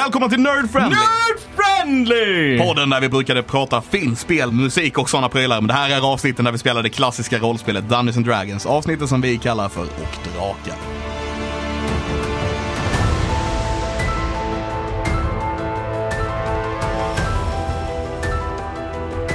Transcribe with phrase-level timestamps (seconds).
[0.00, 0.96] Välkomna till Nerd Friendly!
[0.96, 2.58] Nerd Friendly!
[2.58, 5.60] Podden där vi brukade prata film, spel, musik och sådana prylar.
[5.60, 8.66] Men det här är avsnitten där vi spelar det klassiska rollspelet Dungeons and Dragons.
[8.66, 10.76] Avsnittet som vi kallar för Och Drakar.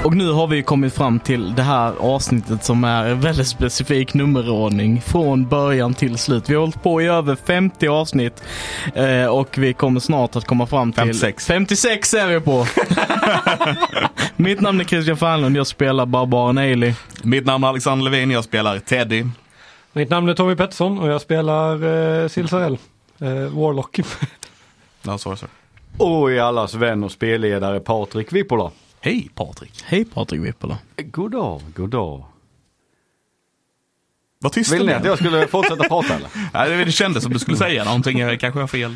[0.05, 5.01] Och nu har vi kommit fram till det här avsnittet som är väldigt specifik nummerordning
[5.01, 6.49] från början till slut.
[6.49, 8.43] Vi har hållit på i över 50 avsnitt
[8.93, 11.45] eh, och vi kommer snart att komma fram till 56.
[11.45, 12.65] 56 är vi på!
[14.35, 16.93] Mitt namn är Christian Fernlund, jag spelar Barbaren Ailey.
[17.23, 19.25] Mitt namn är Alexander Levin, jag spelar Teddy.
[19.93, 21.73] Mitt namn är Tommy Pettersson och jag spelar
[22.23, 22.77] eh, Silsarell,
[23.19, 23.99] eh, Warlock.
[25.01, 25.51] Ja, sorry, sorry.
[25.97, 28.71] Och i allas vän och spelledare Patrik Vippola.
[29.05, 29.84] Hej Patrik.
[29.84, 30.77] Hej Patrik Vippola.
[30.98, 32.34] God dag, god dag.
[34.46, 36.27] Vad tyst Vill ni att jag skulle fortsätta prata eller?
[36.54, 38.20] Nej, det- kändes som du skulle säga någonting.
[38.20, 38.93] Jag kanske har fel.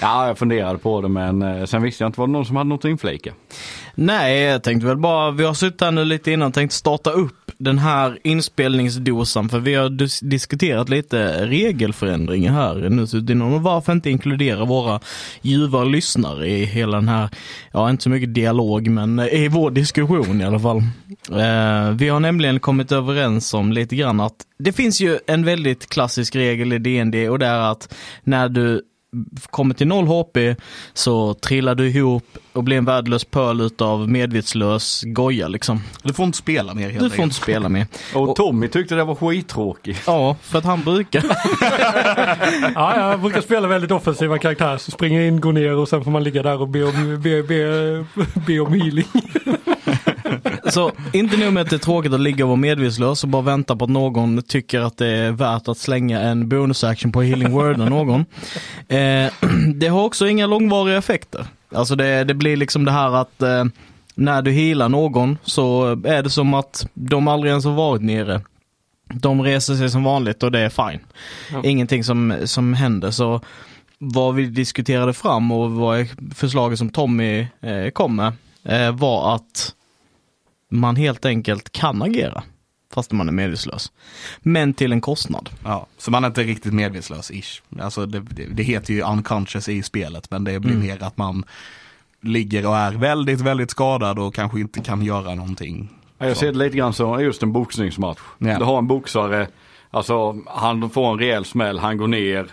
[0.00, 2.56] Ja, jag funderade på det men eh, sen visste jag inte var det någon som
[2.56, 3.32] hade något att inflika.
[3.94, 7.10] Nej, jag tänkte väl bara, vi har suttit här nu lite innan och tänkt starta
[7.10, 13.52] upp den här inspelningsdosan för vi har dis- diskuterat lite regelförändringar här nu suttit innan
[13.54, 15.00] och varför inte inkludera våra
[15.42, 17.28] ljuva lyssnare i hela den här,
[17.72, 20.76] ja inte så mycket dialog men i vår diskussion i alla fall.
[21.30, 25.86] Eh, vi har nämligen kommit överens om lite grann att det finns ju en väldigt
[25.90, 28.82] klassisk regel i DND och det är att när du
[29.50, 30.36] kommer till noll HP
[30.94, 35.80] så trillar du ihop och blir en värdelös pöl utav medvetslös goja liksom.
[36.02, 37.22] Du får inte spela mer helt Du får enkelt.
[37.22, 37.86] inte spela med.
[38.14, 40.02] Och Tommy tyckte det var skittråkigt.
[40.06, 41.24] Ja, för att han brukar.
[42.74, 46.10] ja, jag brukar spela väldigt offensiva karaktärer så springer in, går ner och sen får
[46.10, 48.04] man ligga där och be om, be, be,
[48.46, 49.06] be om healing.
[50.70, 53.42] Så inte nog med att det är tråkigt att ligga och vara medvetslös och bara
[53.42, 57.52] vänta på att någon tycker att det är värt att slänga en bonusaction på healing
[57.52, 58.20] word av någon.
[58.88, 59.32] Eh,
[59.74, 61.46] det har också inga långvariga effekter.
[61.74, 63.64] Alltså det, det blir liksom det här att eh,
[64.14, 68.40] när du healar någon så är det som att de aldrig ens har varit nere.
[69.14, 71.00] De reser sig som vanligt och det är fine.
[71.52, 71.62] Ja.
[71.64, 73.10] Ingenting som, som händer.
[73.10, 73.40] Så
[73.98, 78.32] vad vi diskuterade fram och vad förslaget som Tommy eh, kom med
[78.64, 79.72] eh, var att
[80.70, 82.42] man helt enkelt kan agera
[82.94, 83.92] fast man är medvetslös.
[84.40, 85.50] Men till en kostnad.
[85.64, 87.62] Ja, så man är inte riktigt medvetslös ish.
[87.80, 90.86] Alltså det, det, det heter ju unconscious i spelet men det blir Mm.
[90.86, 91.44] mer att man
[92.20, 95.88] ligger och är väldigt, väldigt skadad och kanske inte kan göra någonting.
[96.18, 98.20] Ja, Jag ser det lite grann som just en boxningsmatch.
[98.38, 98.58] Ja.
[98.58, 99.48] Du har en boxare,
[99.90, 102.46] alltså han får en rejäl smäll, han går ner.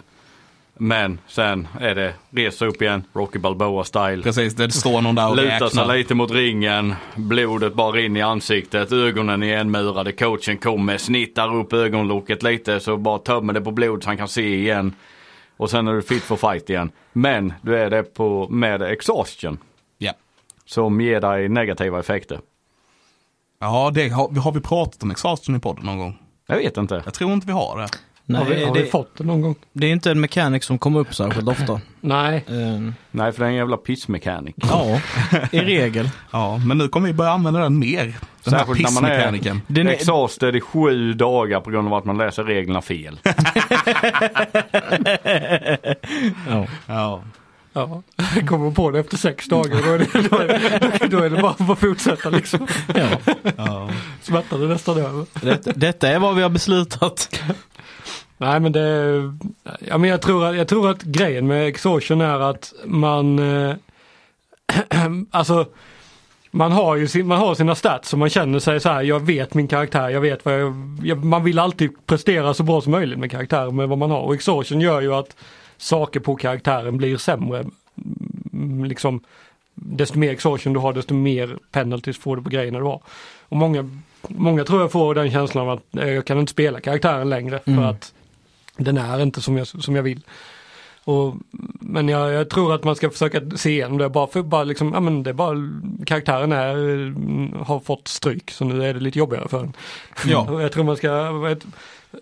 [0.84, 4.24] Men sen är det resa upp igen, Rocky Balboa style.
[4.24, 8.22] Precis, det står någon där och Lutar sig lite mot ringen, blodet bara in i
[8.22, 13.72] ansiktet, ögonen är igenmurade, coachen kommer, snittar upp ögonlocket lite så bara tömmer det på
[13.72, 14.96] blod så han kan se igen.
[15.58, 16.92] Och sen är du fit for fight igen.
[17.14, 19.58] Men du är det på, med exhaustion
[19.98, 20.14] Ja.
[20.66, 22.40] som ger dig negativa effekter.
[23.60, 26.18] Ja, det har, har vi pratat om exhaustion i podden någon gång?
[26.48, 27.02] Jag vet inte.
[27.06, 27.88] Jag tror inte vi har det.
[28.26, 29.56] Nej, har vi, har vi det, fått det någon gång?
[29.74, 31.82] det är inte en mekanik som kommer upp särskilt ofta.
[32.02, 32.46] Nej.
[32.48, 34.56] Eh, Nej för det är en jävla pissmekanik.
[34.58, 35.00] ja,
[35.52, 36.10] i regel.
[36.32, 38.04] Ja, men nu kommer vi börja använda den mer.
[38.44, 39.62] Den här Särskilt när man pissmekaniken.
[39.68, 43.20] Är, Exhausted i sju dagar på grund av att man läser reglerna fel.
[46.50, 46.68] ja.
[46.88, 47.24] Ja.
[47.76, 48.02] Ja,
[48.48, 51.42] kommer på det efter sex dagar då är det, då är det, då är det
[51.42, 52.68] bara att fortsätta liksom.
[52.96, 53.08] Ja.
[53.58, 53.90] Ja.
[54.22, 55.26] Smärtan är nästan över.
[55.42, 57.42] Det, detta är vad vi har beslutat.
[58.44, 59.34] Nej men det,
[59.88, 63.76] ja men jag tror att, jag tror att grejen med exhaustion är att man, eh,
[65.32, 65.66] alltså
[66.52, 69.20] man har ju sin, man har sina stats och man känner sig så här, jag
[69.20, 70.74] vet min karaktär, jag vet vad jag,
[71.04, 74.20] jag, man vill alltid prestera så bra som möjligt med karaktären med vad man har
[74.22, 75.36] och exhaustion gör ju att
[75.78, 77.66] saker på karaktären blir sämre.
[78.54, 79.20] Mm, Liksom,
[79.76, 83.02] desto mer exhaustion du har desto mer penalties får du på grejerna du har.
[83.50, 83.90] Och många,
[84.28, 87.72] många tror jag får den känslan av att jag kan inte spela karaktären längre för
[87.72, 87.84] Mm.
[87.84, 88.14] att
[88.78, 90.22] den är inte som jag, som jag vill.
[91.06, 91.36] Och,
[91.82, 94.92] men jag, jag tror att man ska försöka se igenom det bara för bara liksom,
[94.94, 95.56] ja men det är bara
[96.06, 99.74] karaktären är, har fått stryk så nu är det lite jobbigare för en.
[100.26, 100.62] Ja.
[100.62, 101.66] Jag tror man ska vet,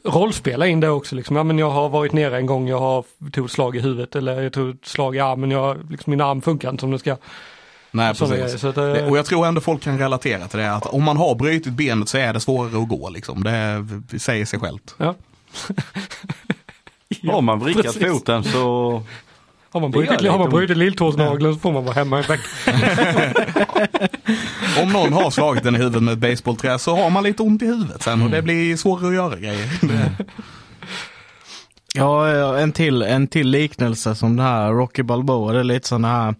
[0.03, 3.05] rollspela in det också liksom, ja men jag har varit nere en gång, jag har
[3.31, 6.21] tog ett slag i huvudet eller jag tog ett slag i armen, jag, liksom, min
[6.21, 7.17] arm funkar inte som den ska.
[7.91, 8.29] Nej, precis.
[8.29, 10.73] grejer, så att, eh, Det- Och jag tror ändå folk kan relatera till det.
[10.73, 13.09] Att om man har brutit benet så är det svårare att gå.
[13.09, 13.43] Liksom.
[14.11, 14.95] Det säger sig självt.
[14.97, 15.15] Ja.
[17.31, 18.07] Har man vrickat precis.
[18.07, 19.03] foten så
[19.71, 22.79] Har man brutit, har man brutit lilltåsnageln så får man vara hemma i veckan.
[24.81, 27.61] Om någon har slagit den i huvudet med ett basebollträ så har man lite ont
[27.61, 29.69] i huvudet sen och det blir svårare att göra grejer.
[31.93, 35.87] Ja, ja, en till, en till liknelse som det här Rocky Balboa, det är lite
[35.87, 36.35] sån här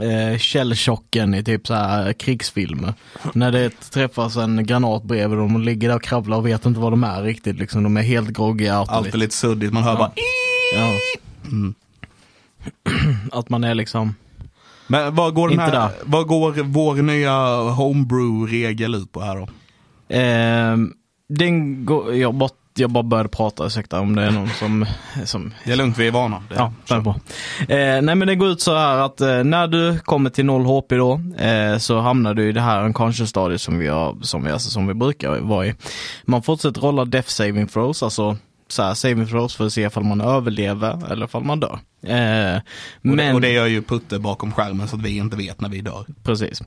[0.00, 2.94] eh, källchocken i typ så här krigsfilmer.
[3.32, 6.80] När det träffas en granat bredvid dem och ligger där och kravlar och vet inte
[6.80, 7.58] vad de är riktigt.
[7.58, 8.74] Liksom, de är helt groggiga.
[8.88, 10.12] Allt är lite suddigt, man hör bara
[10.74, 10.92] Ja.
[11.44, 11.74] Mm.
[13.32, 14.14] Att man är liksom,
[14.86, 17.32] Men vad går, den här, vad går vår nya
[17.70, 19.48] homebrew-regel ut på här då?
[20.16, 20.76] eh,
[21.28, 24.86] den går, jag bara, jag bara började prata, ursäkta om det är någon som,
[25.24, 26.42] som Det är lugnt, vi är vana.
[26.48, 27.16] Det, Ja, det är bra.
[27.60, 30.64] Eh, nej men det går ut så här att eh, när du kommer till 0
[30.64, 34.44] HP då eh, så hamnar du i det här unconscious stadiet som vi, har, som,
[34.44, 35.74] vi, alltså, som vi brukar vara i.
[36.24, 38.36] Man fortsätter rolla death saving throws, alltså
[38.68, 41.78] så här, saving throws för att se ifall man överlever eller ifall man dör.
[42.02, 42.62] Eh, och,
[43.02, 45.68] men, det, och det gör ju Putte bakom skärmen så att vi inte vet när
[45.68, 46.06] vi dör.
[46.22, 46.62] Precis.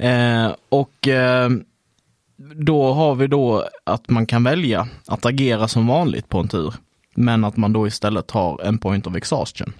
[0.00, 1.50] Eh, och eh,
[2.54, 6.74] då har vi då att man kan välja att agera som vanligt på en tur.
[7.14, 9.72] Men att man då istället har en point of exhaustion.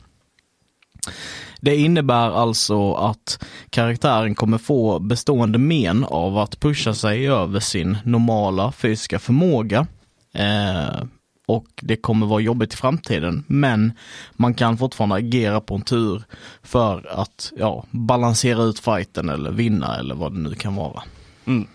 [1.61, 7.99] Det innebär alltså att karaktären kommer få bestående men av att pusha sig över sin
[8.05, 9.87] normala fysiska förmåga.
[10.35, 11.05] Eh,
[11.47, 13.45] och det kommer vara jobbigt i framtiden.
[13.47, 13.93] Men
[14.33, 16.23] man kan fortfarande agera på en tur
[16.63, 21.03] för att ja, balansera ut fighten eller vinna eller vad det nu kan vara.
[21.45, 21.67] Mm.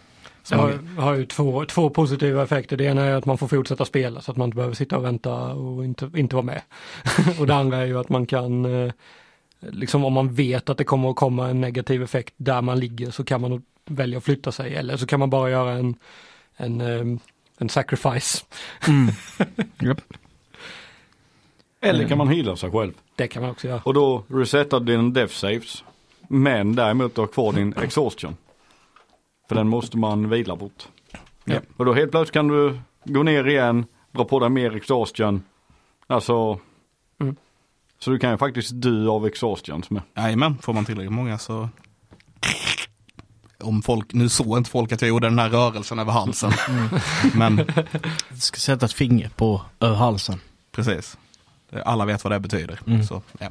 [0.49, 2.77] Det har, har ju två, två positiva effekter.
[2.77, 5.05] Det ena är att man får fortsätta spela så att man inte behöver sitta och
[5.05, 6.61] vänta och inte, inte vara med.
[7.39, 8.91] och det andra är ju att man kan, eh,
[9.59, 13.11] liksom om man vet att det kommer att komma en negativ effekt där man ligger
[13.11, 15.95] så kan man välja att flytta sig eller så kan man bara göra en,
[16.55, 17.19] en, eh,
[17.57, 18.45] en sacrifice.
[21.81, 22.93] Eller kan man heala sig själv.
[23.15, 23.81] Det kan man också göra.
[23.85, 25.83] Och då resetar din death saves.
[26.27, 28.35] Men däremot du har kvar din exhaustion.
[29.47, 30.88] För den måste man vila bort.
[31.45, 31.59] Ja.
[31.77, 35.44] Och då helt plötsligt kan du gå ner igen, dra på dig mer exhaustion.
[36.07, 36.59] Alltså.
[37.19, 37.35] Mm.
[37.99, 39.83] Så du kan ju faktiskt dö av exhaustion.
[40.15, 41.69] Jajamän, får man tillräckligt många så
[43.59, 46.51] om folk, nu såg inte folk att jag gjorde den här rörelsen över halsen.
[47.33, 47.57] Men
[48.29, 50.39] Jag ska sätta ett finger på över halsen.
[50.71, 51.17] precis.
[51.85, 52.79] Alla vet vad det betyder.
[52.88, 53.03] Mm.
[53.03, 53.50] Så, ja.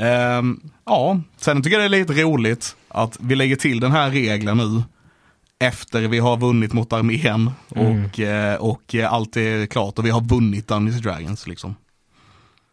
[0.00, 4.10] Ehm, ja, sen tycker jag det är lite roligt att vi lägger till den här
[4.10, 4.82] regeln nu.
[5.58, 10.10] Efter vi har vunnit mot armén och, eh, och eh, allt är klart och vi
[10.10, 11.74] har vunnit Dungeons Dragons liksom.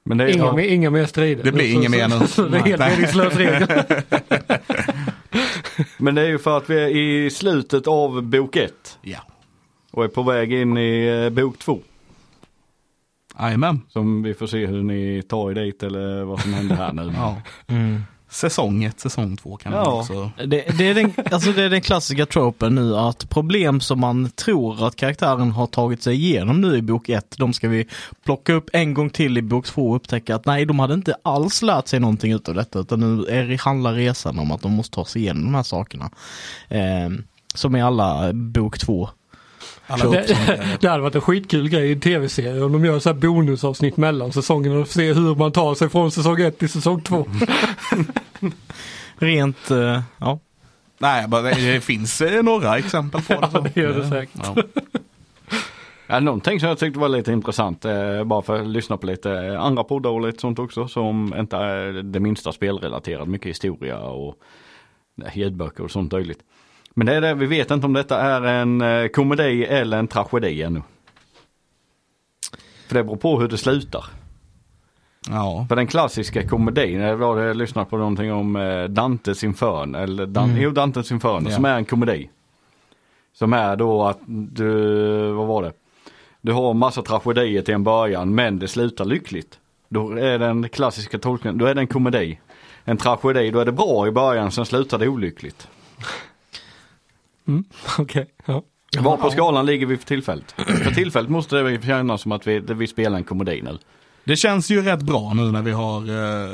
[0.06, 1.44] Men det är, Inga, ja, inga mer strider.
[1.44, 2.28] Det blir inga mer nu.
[2.28, 3.68] så Det är helt meningslös regel.
[5.98, 9.00] men det är ju för att vi är i slutet av bok 1.
[9.02, 9.20] Ja.
[9.92, 11.80] Och är på väg in i eh, bok 2.
[13.40, 13.82] Jajamän.
[13.90, 17.14] Som vi får se hur ni tar er dit eller vad som händer här nu.
[17.18, 17.36] Ja.
[18.30, 20.00] Säsong 1, säsong 2 kan man Ja.
[20.00, 20.32] också.
[20.38, 24.30] Det, det, är den, alltså det är den klassiska tropen nu att problem som man
[24.30, 27.88] tror att karaktären har tagit sig igenom nu i bok 1, de ska vi
[28.26, 31.16] plocka upp en gång till i bok 2 och upptäcka att nej, de hade inte
[31.24, 34.96] alls lärt sig någonting utav detta utan nu är, handlar resan om att de måste
[34.96, 36.10] ta sig igenom de här sakerna.
[36.70, 37.10] Eh,
[37.56, 39.10] som i alla bok 2.
[39.88, 40.38] Det,
[40.82, 43.98] det hade varit en skitkul grej i en tv-serie om de gör så här bonusavsnitt
[43.98, 47.28] mellan säsongerna och ser hur man tar sig från säsong 1 till säsong 2.
[49.18, 50.40] Rent, eh, ja.
[51.00, 53.50] Nej, bara, det, det finns eh, några exempel på det.
[53.54, 54.42] Ja, det gör det säkert.
[54.44, 54.56] Ja.
[56.10, 59.60] Ja, någonting som jag tyckte var lite intressant, eh, bara för att lyssna på lite
[59.60, 64.36] andra poddar och lite sånt också som inte är det minsta spelrelaterat, mycket historia och
[65.34, 66.40] ljudböcker och sånt möjligt.
[66.98, 70.08] Men det är det, vi vet inte om detta är en eh, komedi eller en
[70.08, 70.82] tragedi ännu.
[72.88, 74.06] För det beror på hur det slutar.
[75.30, 75.66] Ja.
[75.70, 80.72] För den klassiska komedin, jag lyssnade på någonting om eh, Dantes Inferno, eller Dan, jo,
[80.72, 81.56] Dantes Inferno, Ja.
[81.56, 82.30] som är en komedi.
[83.34, 84.72] Som är då att du,
[85.32, 85.74] vad var det?
[86.42, 89.60] Du har massa tragedier till en början men det slutar lyckligt.
[89.90, 92.40] Då är den klassiska tolkningen, då är det en komedi.
[92.84, 95.68] En tragedi, då är det bra i början, sen slutar det olyckligt.
[97.48, 97.64] Mm,
[97.98, 98.64] Okej, ja.
[99.00, 100.56] Var på skalan ligger vi för tillfället?
[100.58, 103.78] för tillfället måste det kännas som att vi, vi spelar en komedi nu.
[104.28, 106.50] Det känns ju rätt bra nu när vi har eh,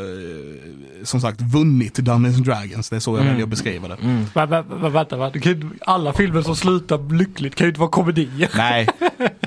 [1.03, 2.89] som sagt vunnit Dungeons and Dragons.
[2.89, 3.97] Det är så jag väljer att beskriva det.
[4.01, 5.39] Men, men, men, vänta, vänta.
[5.81, 8.49] Alla filmer som slutar lyckligt kan ju inte vara komedier.
[8.57, 8.87] Nej,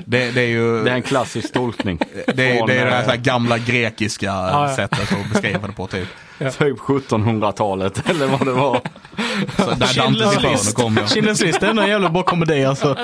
[0.05, 1.99] det, det är ju Det är en klassisk tolkning.
[2.27, 4.73] det, det är det här, eh, så här gamla grekiska ja.
[4.75, 6.07] sättet att beskriva det på typ.
[6.39, 8.81] Typ 1700-talet eller vad det var.
[9.57, 10.75] Så där Dantes list.
[10.75, 11.05] kom jag.
[11.05, 12.97] Schindler's list är en jävla bra komedi alltså.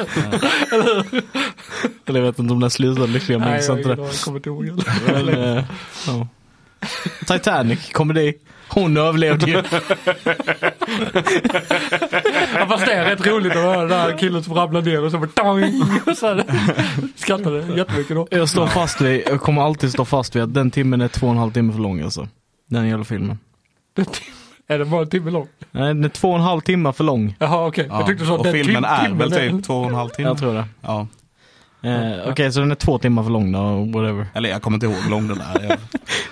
[2.05, 4.03] Eller jag vet inte om den slutade lyckliga, men Nej, minns jag, inte jag, det.
[4.03, 4.83] jag kommer inte ihåg.
[5.05, 5.63] Men, eh,
[6.07, 6.27] ja.
[7.27, 8.33] Titanic, komedi.
[8.67, 9.63] Hon överlevde ju.
[12.53, 15.11] Ja, fast det är rätt roligt att höra den här killen som ramlar ner och
[15.11, 15.63] så bara tang,
[16.07, 16.43] och så här,
[17.15, 18.27] skrattade jättemycket då.
[18.31, 21.27] Jag står fast vid, jag kommer alltid stå fast vid att den timmen är två
[21.27, 22.27] och en halv timme för lång alltså.
[22.67, 23.39] Den jävla filmen.
[24.67, 25.47] Är det bara en timme lång?
[25.71, 27.35] Nej, den är två och en halv timme för lång.
[27.39, 28.35] Jaha okej, jag tyckte så.
[28.37, 30.29] och den filmen tim- är väl är- typ två och en halv timme.
[30.29, 30.65] Jag tror det.
[30.81, 31.07] Ja.
[31.81, 33.59] Eh, Okej, så den är två timmar för lång då,
[33.99, 34.27] whatever.
[34.33, 35.63] Eller jag kommer inte ihåg hur lång den är.
[35.69, 35.77] Jag...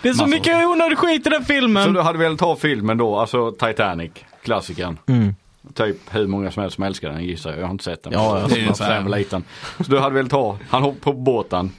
[0.02, 0.28] Det är så Massor.
[0.28, 1.84] mycket onödig skit i den filmen!
[1.84, 4.12] Så du hade velat ta filmen då, alltså Titanic,
[4.44, 4.98] klassikern.
[5.08, 5.36] Mm.
[5.74, 7.60] Typ hur många som helst som älskar den gissar jag.
[7.60, 8.14] Jag har inte sett den.
[8.14, 9.10] Ja, ja, det är så här.
[9.18, 9.44] liten.
[9.78, 11.72] Så du hade velat ta, han hoppar på båten,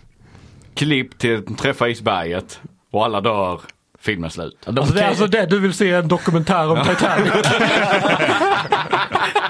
[0.75, 3.61] klipp till träffa isberget och alla dör,
[4.02, 4.56] filmen slut.
[4.66, 7.32] Alltså, det är alltså det du vill se en dokumentär om Titanic?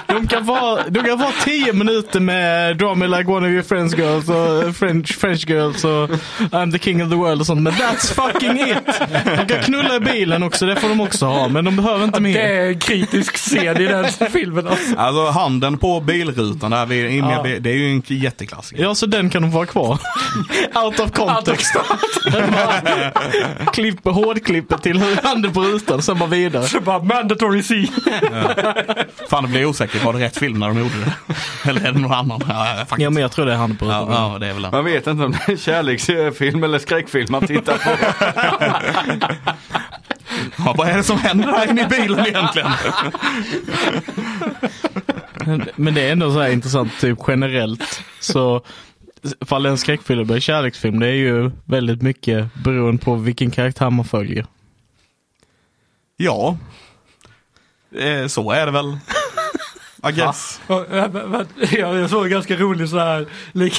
[0.07, 3.63] de, kan få, de kan få tio minuter med Draw me like one of your
[3.63, 6.09] friends girls och French, French girls och
[6.51, 7.61] I'm the king of the world och sånt.
[7.61, 8.99] Men that's fucking it!
[9.37, 11.47] De kan knulla i bilen också, det får de också ha.
[11.47, 12.39] Men de behöver inte Det mer.
[12.39, 14.95] är en kritisk scen i den filmen alltså.
[14.97, 17.59] Alltså handen på bilrutan där vid, in med, Ja.
[17.59, 18.83] det är ju en jätteklassiker.
[18.83, 19.99] Ja, så den kan de få ha kvar.
[20.83, 21.75] Out of context.
[23.73, 26.63] Klipp, hårdklippet till handen på rutan, sen bara vidare.
[26.63, 27.87] Så bara mandatory scene.
[29.29, 30.03] Fan, det blir osäkert.
[30.03, 31.35] Var det rätt film när de gjorde det?
[31.69, 32.41] Eller är det någon annan?
[32.47, 33.01] Ja, faktiskt.
[33.01, 34.71] Ja, men jag tror det är handen på ja, ja, det är väl.
[34.71, 37.89] Man vet inte om det är en kärleksfilm eller skräckfilm man tittar på.
[40.57, 42.71] Ja, vad är det som händer här inne i bilen egentligen?
[45.75, 48.01] Men det är ändå så här intressant, typ generellt.
[48.19, 48.61] Så
[49.45, 54.05] fall en skräckfilm eller kärleksfilm, det är ju väldigt mycket beroende på vilken karaktär man
[54.05, 54.45] följer.
[56.17, 56.57] Ja,
[57.97, 58.97] eh, så är det väl.
[60.09, 60.61] I guess.
[60.67, 63.69] Ja, jag såg en ganska rolig så här, det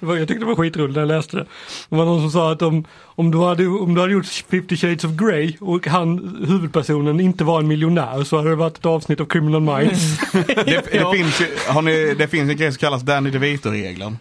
[0.00, 1.46] det jag tyckte det var skitroligt när jag läste det.
[1.88, 4.76] Det var någon som sa att om, om, du, hade, om du hade gjort 50
[4.76, 8.86] shades of Grey och han, huvudpersonen inte var en miljonär så hade det varit ett
[8.86, 10.18] avsnitt av Criminal Minds.
[10.32, 11.12] Det, det, Ja.
[11.12, 14.18] finns ju, har ni, det finns en grej som kallas Danny DeVito-regeln.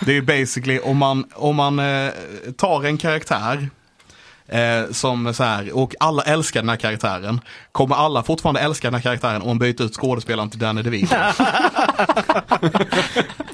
[0.00, 2.10] Det är ju basically om man, om man eh,
[2.56, 3.68] tar en karaktär
[4.48, 7.40] eh, som så här, och alla älskar den här karaktären.
[7.72, 11.14] Kommer alla fortfarande älska den här karaktären om man byter ut skådespelaren till Danny DeVito?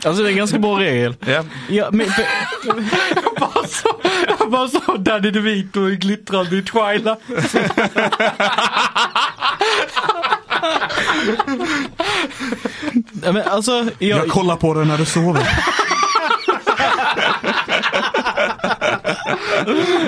[0.05, 1.15] Alltså det är en ganska bra regel.
[1.27, 1.45] ja.
[1.69, 2.25] Ja, men, för,
[3.41, 3.89] bara så,
[4.47, 7.19] bara så Danny DeVito i glittrande i Twilight.
[13.23, 15.49] ja, men alltså, jag, Jag kollar på den när du sover.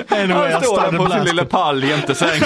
[0.09, 2.43] Anyway, Han jag står där på sin lilla pall jämte sängen.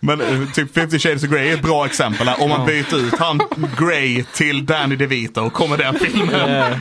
[0.00, 2.28] Men eh, typ 50 shades of Grey är ett bra exempel.
[2.38, 3.40] Om man byter ut han
[3.78, 6.28] Grey till Danny DeVito kommer den filmen.
[6.28, 6.80] Det-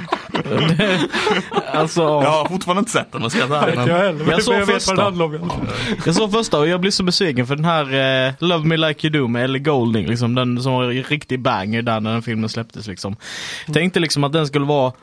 [1.74, 4.56] Alltså, Jag har fortfarande inte sett den, men ska jag jag heller, Jag jag, såg
[4.56, 5.08] jag första.
[5.08, 5.50] om.
[6.06, 9.08] Jag såg första och jag blev så besviken för den här eh, Love Me Like
[9.08, 12.22] You Do med Ellie Goulding, liksom, den som var en riktig banger där när den
[12.22, 12.88] filmen släpptes.
[12.88, 13.16] Liksom.
[13.74, 14.94] Tänkte liksom att den skulle vara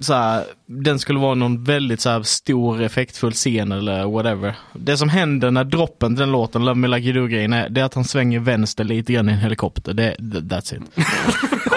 [0.00, 4.54] så här, den skulle vara någon väldigt så här, stor effektfull scen eller whatever.
[4.72, 7.68] Det som händer när droppen till den låten, Love Me Like You Do grejen, är,
[7.68, 9.92] det är att han svänger vänster lite grann i en helikopter.
[9.94, 10.82] Det, th- that's it.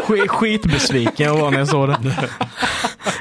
[0.08, 1.96] Sk- skitbesviken jag var när jag såg det.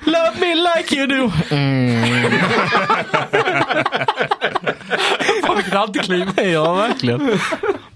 [0.07, 1.31] Love me like you do.
[1.51, 2.31] Mm.
[5.47, 6.29] Fan vilket antikliv.
[6.37, 7.39] Ja, verkligen.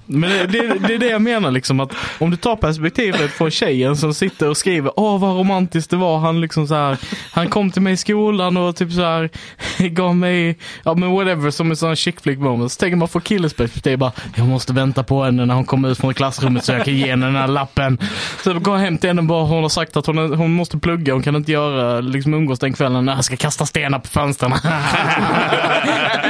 [0.07, 3.51] Men det, det, det är det jag menar liksom att om du tar perspektivet från
[3.51, 6.19] tjejen som sitter och skriver åh vad romantiskt det var.
[6.19, 6.99] Han liksom så här,
[7.33, 9.31] han kom till mig i skolan och typ så här
[9.89, 12.73] gav mig, ja men whatever som en sån chick flick moment.
[12.73, 15.89] Så tänker man från killens perspektiv bara, jag måste vänta på henne när hon kommer
[15.89, 17.99] ut från klassrummet så jag kan ge henne den här lappen.
[18.43, 20.79] Så jag går hem till henne och bara, hon har sagt att hon, hon måste
[20.79, 24.53] plugga, hon kan inte göra, liksom umgås den kvällen jag ska kasta stenar på fönstren.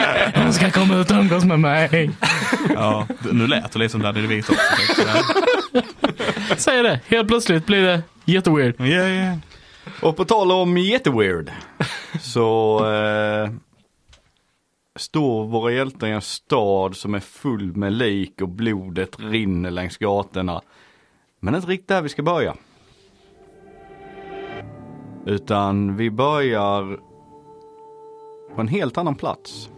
[0.47, 2.11] hon ska komma ut och umgås med mig.
[2.75, 5.03] ja, nu lät det lite som Danny DeVito också.
[6.57, 7.01] Säger det.
[7.07, 8.75] Helt plötsligt blir det jätteweird.
[8.79, 9.09] ja.
[9.09, 9.39] ja.
[10.03, 11.51] Och på tal om jätteweird.
[12.21, 13.51] Så eh,
[14.97, 19.97] står våra hjältar i en stad som är full med lik och blodet rinner längs
[19.97, 20.63] gatorna.
[21.41, 22.57] Men inte riktigt där vi ska börja.
[25.27, 26.99] Utan vi börjar
[28.55, 29.71] på en helt annan plats.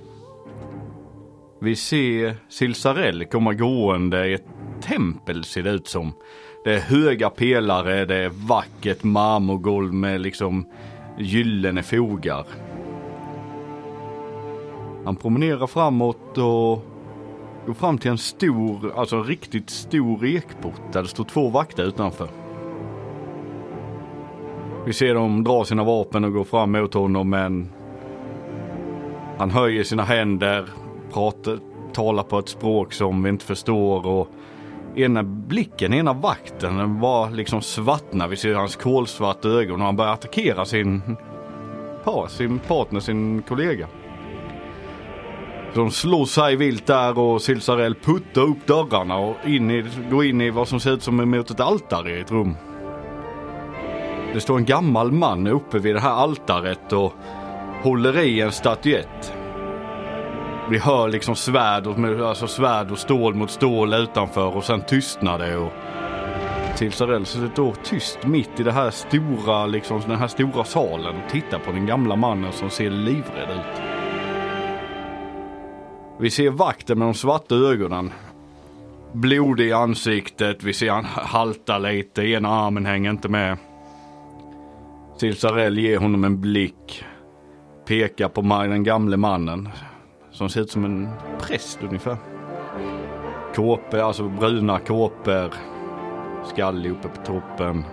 [1.61, 4.47] Vi ser Silsarell komma gående i ett
[4.81, 6.13] tempel ser det ut som.
[6.65, 10.67] Det är höga pelare, det är vackert marmorgolv med liksom
[11.19, 12.45] gyllene fogar.
[15.05, 16.85] Han promenerar framåt och
[17.67, 21.85] går fram till en stor, alltså en riktigt stor ekport där det står två vakter
[21.85, 22.29] utanför.
[24.87, 27.69] Vi ser dem dra sina vapen och gå fram mot honom men
[29.39, 30.69] Han höjer sina händer,
[31.13, 31.59] pratar,
[31.93, 34.29] talar på ett språk som vi inte förstår och
[34.97, 38.27] ena blicken, ena vakten den var liksom svartna.
[38.27, 41.17] Vi ser hans kolsvarta ögon och han börjar attackera sin,
[42.05, 43.89] par, sin partner, sin kollega.
[45.75, 50.41] De slår sig vilt där och Silsarell puttar upp dörrarna och in i, går in
[50.41, 52.57] i vad som ser ut som emot ett altare i ett rum.
[54.35, 57.13] Det står en gammal man uppe vid det här altaret och
[57.83, 59.38] håller i en statyett.
[60.71, 65.39] Vi hör liksom svärd och, alltså svärd och stål mot stål utanför och sen tystnar
[65.39, 65.57] det.
[65.57, 65.73] Och
[66.75, 71.59] Silsarell står tyst mitt i det här stora, liksom, den här stora salen och tittar
[71.59, 73.83] på den gamla mannen som ser livrädd ut.
[76.21, 78.13] Vi ser vakten med de svarta ögonen.
[79.13, 83.57] Blod i ansiktet, vi ser han halta lite, ena armen hänger inte med.
[85.21, 87.05] Silsarell ger honom en blick.
[87.87, 89.69] Pekar på den gamle mannen.
[90.39, 91.09] Som ser ut som en
[91.41, 92.17] präst ungefär.
[93.55, 95.55] Kåpor, alltså bruna kåpor.
[96.45, 97.85] Skallig uppe på toppen.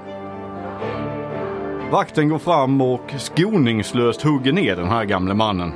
[1.92, 5.72] Vakten går fram och skoningslöst hugger ner den här gamle mannen.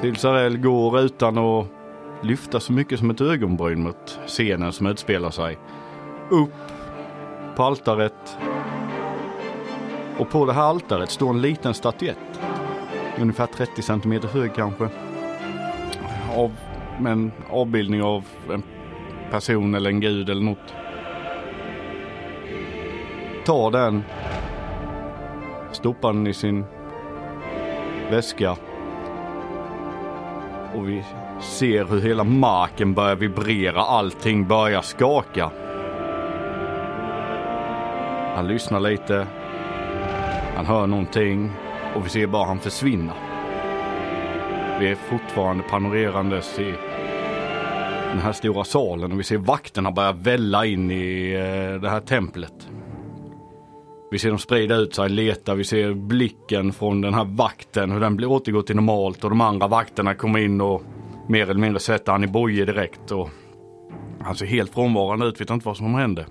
[0.00, 1.66] Tilsarell går utan att
[2.22, 5.58] lyfta så mycket som ett ögonbryn mot scenen som utspelar sig.
[6.30, 6.72] Upp
[7.56, 8.38] på altaret.
[10.18, 12.40] Och på det här altaret står en liten statyett.
[13.18, 14.88] Ungefär 30 centimeter hög kanske.
[16.36, 16.52] Av,
[17.00, 18.62] med en avbildning av en
[19.30, 20.74] person eller en gud eller något.
[23.44, 24.04] Tar den.
[25.72, 26.64] Stoppar den i sin
[28.10, 28.56] väska.
[30.74, 31.04] Och vi
[31.40, 33.80] ser hur hela marken börjar vibrera.
[33.80, 35.50] Allting börjar skaka.
[38.34, 39.26] Han lyssnar lite.
[40.56, 41.52] Han hör någonting
[41.94, 43.12] och vi ser bara han försvinna.
[44.80, 46.74] Vi är fortfarande panorerandes i
[48.08, 52.00] den här stora salen och vi ser vakterna börja välla in i eh, det här
[52.00, 52.68] templet.
[54.10, 58.00] Vi ser dem sprida ut sig, leta, vi ser blicken från den här vakten, hur
[58.00, 60.82] den blir återgår till normalt och de andra vakterna kommer in och
[61.28, 63.10] mer eller mindre sätter han i boje direkt.
[63.12, 63.30] Och
[64.20, 66.26] han ser helt frånvarande ut, vet inte vad som händer.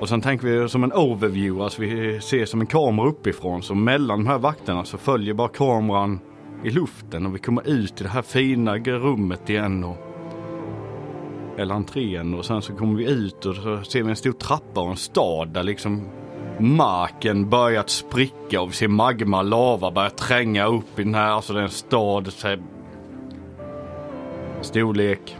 [0.00, 3.62] Och sen tänker vi som en overview, alltså vi ser som en kamera uppifrån.
[3.62, 6.20] Så mellan de här vakterna så följer bara kameran
[6.64, 9.84] i luften och vi kommer ut i det här fina rummet igen.
[9.84, 9.96] Och,
[11.58, 14.80] eller entrén och sen så kommer vi ut och så ser vi en stor trappa
[14.80, 16.08] och en stad där liksom
[16.58, 21.52] marken börjat spricka och vi ser magma, lava börja tränga upp i den här, alltså
[21.52, 22.32] det är en stad.
[22.32, 22.62] Så här,
[24.60, 25.36] storlek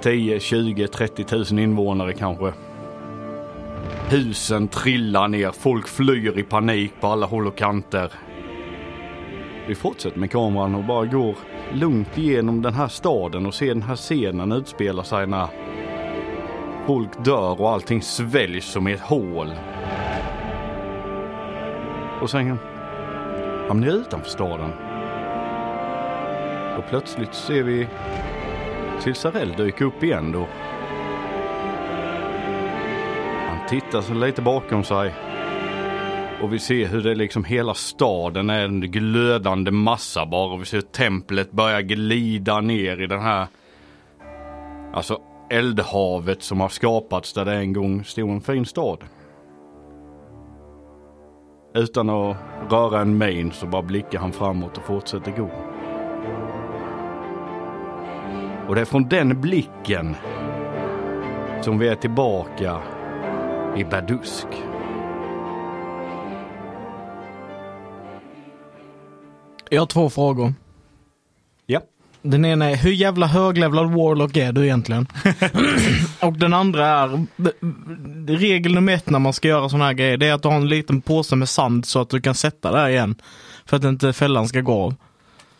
[0.00, 2.52] 10, 20, 30 tusen invånare kanske.
[4.10, 8.12] Husen trillar ner, folk flyr i panik på alla håll och kanter.
[9.68, 11.34] Vi fortsätter med kameran och bara går
[11.72, 15.48] lugnt igenom den här staden och ser den här scenen utspela sig när
[16.86, 19.52] folk dör och allting sväljs som i ett hål.
[22.22, 22.58] Och sen
[23.68, 24.70] hamnar jag utanför staden.
[26.78, 27.88] Och plötsligt ser vi
[29.00, 30.46] Silsarell dyka upp igen då
[33.68, 35.14] tittar sig lite bakom sig.
[36.42, 40.52] Och vi ser hur det liksom hela staden är en glödande massa bara.
[40.52, 43.46] Och vi ser hur templet börjar glida ner i den här,
[44.92, 48.98] alltså eldhavet som har skapats där det en gång stod en fin stad.
[51.74, 52.36] Utan att
[52.70, 55.50] röra en min så bara blickar han framåt och fortsätter gå.
[58.68, 60.16] Och det är från den blicken
[61.62, 62.82] som vi är tillbaka
[63.76, 64.46] i Badusk.
[69.70, 70.54] Jag har två frågor.
[71.66, 71.80] Ja.
[72.22, 75.06] Den ena är, hur jävla höglevlad Warlock är du egentligen?
[76.20, 77.26] och den andra är,
[78.36, 80.56] regel nummer ett när man ska göra sådana här grejer, det är att du har
[80.56, 83.14] en liten påse med sand så att du kan sätta där igen.
[83.64, 84.94] För att inte fällan ska gå av.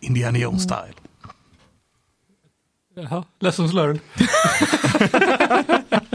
[0.00, 0.94] Indiana Jones style.
[2.94, 4.00] Jaha, lessons learned.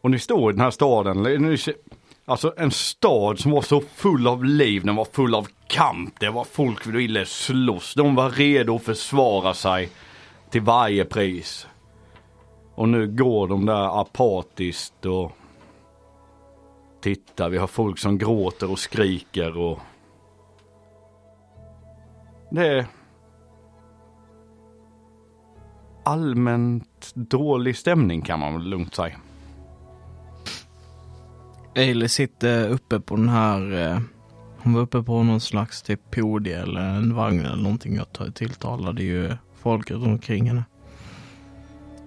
[0.00, 1.56] Och ni står i den här staden.
[2.24, 6.20] Alltså en stad som var så full av liv, den var full av kamp.
[6.20, 7.94] Det var folk som ville slåss.
[7.94, 9.88] De var redo att försvara sig
[10.50, 11.66] till varje pris.
[12.74, 15.32] Och nu går de där apatiskt och
[17.00, 17.48] tittar.
[17.48, 19.78] Vi har folk som gråter och skriker och
[22.50, 22.86] det
[26.04, 29.16] allmänt dålig stämning kan man väl lugnt säga.
[31.76, 34.00] Ailey sitter uppe på den här, eh,
[34.58, 37.96] hon var uppe på någon slags typ podie eller en vagn eller någonting.
[37.96, 40.64] Jag tilltalade ju folk runt omkring henne.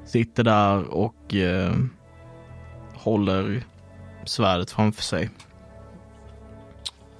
[0.06, 1.76] Sitter där och eh,
[2.94, 3.64] håller
[4.26, 5.30] svärdet framför sig.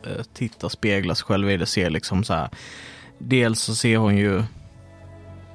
[0.04, 2.50] Eh, tittar, speglar sig själv i det, ser liksom så här.
[3.18, 4.44] Dels så ser hon ju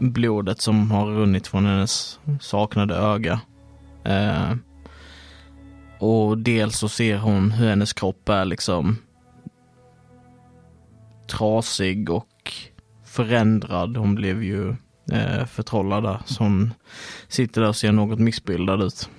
[0.00, 3.40] blodet som har runnit från hennes saknade öga.
[4.04, 4.54] Eh,
[5.98, 8.96] och dels så ser hon hur hennes kropp är liksom
[11.30, 12.52] trasig och
[13.04, 13.96] förändrad.
[13.96, 14.68] Hon blev ju
[15.12, 16.22] eh, förtrollad där.
[16.24, 16.74] Så hon
[17.28, 19.10] sitter där och ser något missbildad ut.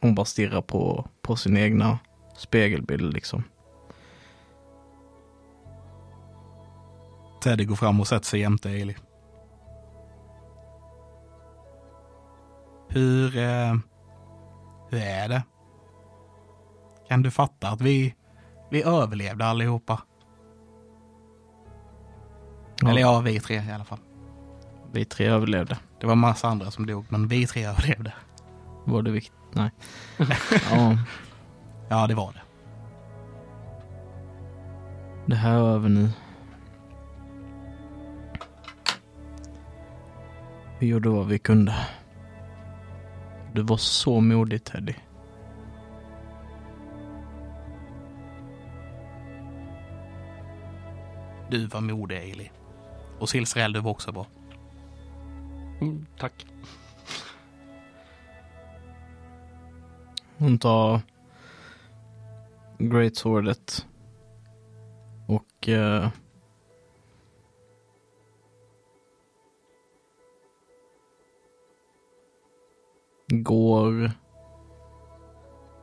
[0.00, 1.98] Hon bara stirrar på, på sin egna
[2.36, 3.44] spegelbild liksom.
[7.40, 8.94] Teddy går fram och sätter sig jämte Ailey.
[12.88, 13.74] Hur, eh,
[14.90, 15.42] hur är det?
[17.08, 18.14] Kan du fatta att vi,
[18.70, 20.02] vi överlevde allihopa?
[22.86, 23.98] Eller ja, vi tre i alla fall.
[24.92, 25.78] Vi tre överlevde.
[26.00, 28.12] Det var massa andra som dog, men vi tre överlevde.
[28.84, 29.34] Var det viktigt?
[29.52, 29.70] Nej.
[30.70, 30.96] ja,
[31.88, 32.40] Ja, det var det.
[35.26, 36.10] det här är över nu.
[40.80, 41.74] Vi gjorde vad vi kunde.
[43.52, 44.94] Du var så modig Teddy.
[51.50, 52.48] Du var modig, Ailey.
[53.18, 54.26] Och Silsrell, du var också bra.
[55.80, 56.46] Mm, tack.
[60.38, 61.00] Hon tar
[62.78, 63.86] Great Swordet
[65.26, 66.08] och eh,
[73.30, 74.10] går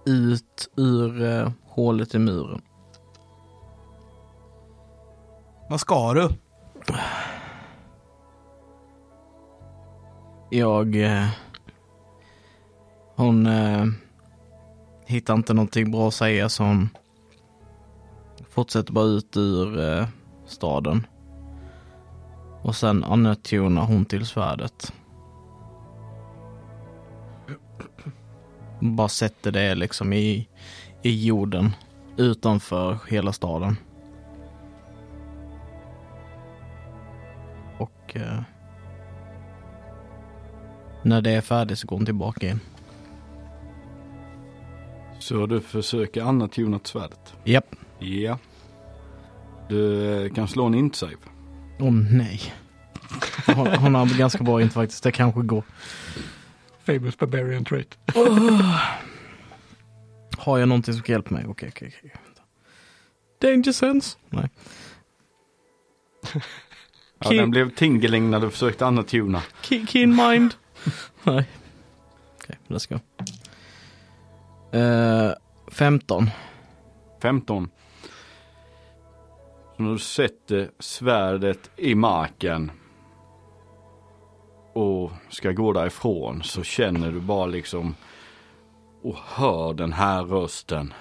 [0.05, 2.62] ut ur eh, hålet i muren.
[5.69, 6.29] Vad ska du?
[10.49, 10.95] Jag...
[10.95, 11.27] Eh,
[13.15, 13.86] hon eh,
[15.05, 16.89] hittar inte någonting bra att säga så hon
[18.49, 20.07] fortsätter bara ut ur eh,
[20.45, 21.07] staden.
[22.62, 24.93] Och sen anatunar hon till svärdet.
[28.80, 30.48] Bara sätter det liksom i,
[31.02, 31.72] i jorden
[32.18, 33.78] utanför hela staden.
[37.78, 38.42] Och eh,
[41.04, 42.60] när det är färdigt så går hon tillbaka in.
[45.20, 47.34] Så du försöker annat tunat svärdet?
[47.44, 47.76] Japp.
[48.00, 48.38] Ja.
[49.70, 51.18] Du eh, kan slå en int-save.
[51.80, 52.42] Åh nej.
[53.56, 55.04] Hon, hon har ganska bra inte faktiskt.
[55.04, 55.63] Det kanske går.
[56.88, 57.97] Famous Barbarian trait.
[60.38, 61.45] Har jag någonting som kan hjälpa mig?
[61.47, 62.13] Okej, okej, okej.
[63.41, 64.17] Danger sense?
[64.30, 64.50] Nej.
[67.19, 69.41] Ja, den blev tingling när du försökte annat tuna.
[69.63, 70.54] Ke- Keen mind?
[71.23, 71.50] Nej.
[72.36, 73.00] Okej, let's go.
[74.78, 75.34] Uh,
[75.71, 76.30] 15.
[77.21, 77.69] 15.
[79.78, 82.71] Så när du sätter svärdet i marken
[84.78, 87.96] och ska gå därifrån så känner du bara liksom
[89.04, 90.94] och hör den här rösten.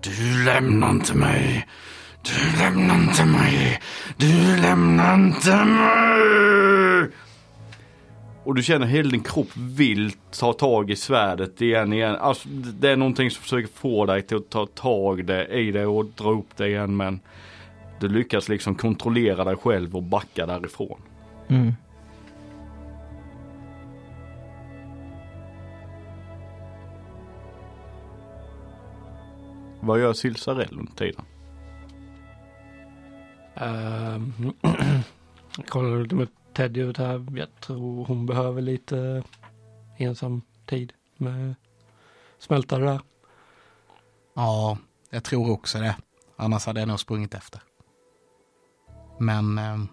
[0.00, 1.66] Du lämnar inte mig.
[2.22, 3.80] Du lämnar inte mig.
[4.16, 7.10] Du lämnar inte mig.
[8.44, 12.16] Och du känner hela din kropp vill ta tag i svärdet igen igen.
[12.16, 15.86] Alltså det är någonting som försöker få dig till att ta tag det, i det
[15.86, 17.20] och dra upp det igen men
[18.00, 21.00] du lyckas liksom kontrollera dig själv och backa därifrån.
[21.48, 21.72] Mm.
[29.80, 31.24] Vad gör Silsarell under tiden?
[35.56, 37.26] Jag kollar lite med Teddy ut här.
[37.36, 39.22] Jag tror hon behöver lite
[39.96, 41.54] ensam tid med
[42.38, 43.00] smälta det där.
[44.34, 44.78] Ja,
[45.10, 45.96] jag tror också det.
[46.36, 47.60] Annars hade jag nog sprungit efter.
[49.18, 49.88] Men, ehm,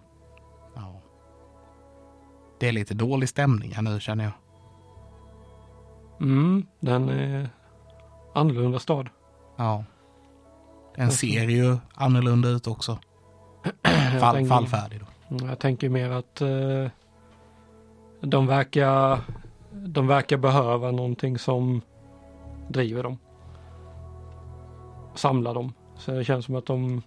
[0.76, 1.02] ja.
[2.60, 4.34] Det är lite dålig stämning här nu känner jag.
[6.22, 7.50] Mm, den är
[8.34, 9.10] annorlunda stad.
[9.56, 9.84] Ja.
[10.96, 12.98] Den ser ju annorlunda ut också.
[14.20, 15.48] Fall, tänker- fallfärdig då.
[15.48, 16.88] Jag tänker mer att eh,
[18.22, 19.20] de verkar
[19.72, 21.82] de verkar behöva någonting som
[22.68, 23.18] driver dem.
[25.16, 25.74] Samlar dem.
[25.98, 27.02] Så det känns som att de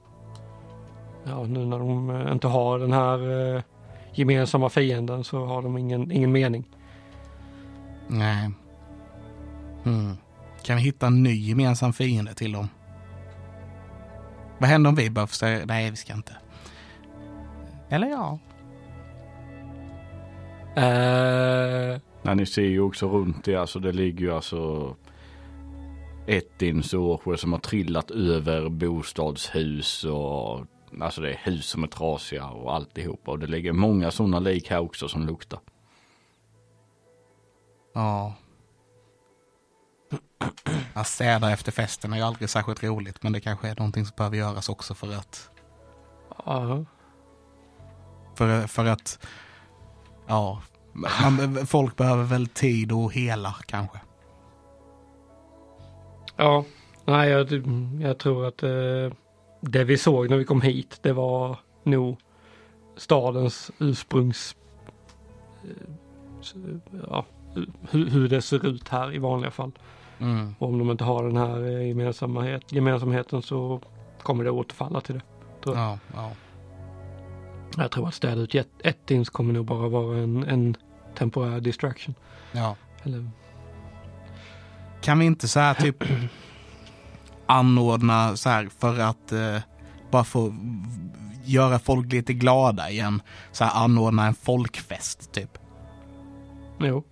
[1.25, 3.63] ja, nu när de inte har den här eh,
[4.13, 6.65] gemensamma fienden så har de ingen, ingen mening.
[8.07, 8.51] Nej.
[9.85, 10.17] Mm.
[10.62, 12.68] Kan vi hitta en ny gemensam fiende till dem?
[14.59, 15.66] Vad händer om vi bara försöker...
[15.66, 16.37] Nej, vi ska inte.
[17.88, 18.38] Eller ja.
[20.77, 24.97] Eh, Nej, ni ser ju också runt det, alltså det ligger ju alltså
[26.27, 30.66] ett insårsjö som har trillat över bostadshus och
[31.01, 34.71] alltså det är hus som är trasiga och alltihopa och det ligger många sådana lik
[34.71, 35.61] här också som luktar.
[37.94, 38.35] Ja.
[40.94, 44.14] Att städa efter festen är ju aldrig särskilt roligt, men det kanske är någonting som
[44.16, 45.51] behöver göras också för att...
[46.44, 46.85] ja.
[48.35, 49.27] För, för att...
[50.27, 50.62] Ja.
[50.92, 53.98] Man, folk behöver väl tid att hela kanske.
[56.37, 56.64] Ja,
[57.05, 57.53] nej jag,
[58.01, 59.18] jag tror att eh,
[59.61, 62.18] det vi såg när vi kom hit det var nog
[62.96, 64.57] stadens ursprungs...
[65.64, 66.77] Eh,
[67.09, 67.24] ja,
[67.90, 69.72] hur, hur det ser ut här i vanliga fall.
[70.20, 70.54] Mm.
[70.59, 73.81] Om de inte har den här eh, gemensamhet, gemensamheten så
[74.22, 75.22] kommer det återfalla till det.
[75.64, 76.31] Ja, ja.
[77.76, 80.76] Jag tror att städa ut ett, ett dins kommer nog bara vara en, en
[81.18, 82.14] temporär distraction.
[82.52, 82.76] ja.
[83.02, 83.31] Eller,
[85.00, 86.04] Kan vi inte så här typ
[87.46, 89.59] anordna så här för att eh,
[90.11, 90.54] bara få
[91.44, 93.22] göra folk lite glada igen.
[93.52, 95.59] Så här anordna en folkfest typ.
[96.78, 97.04] jo,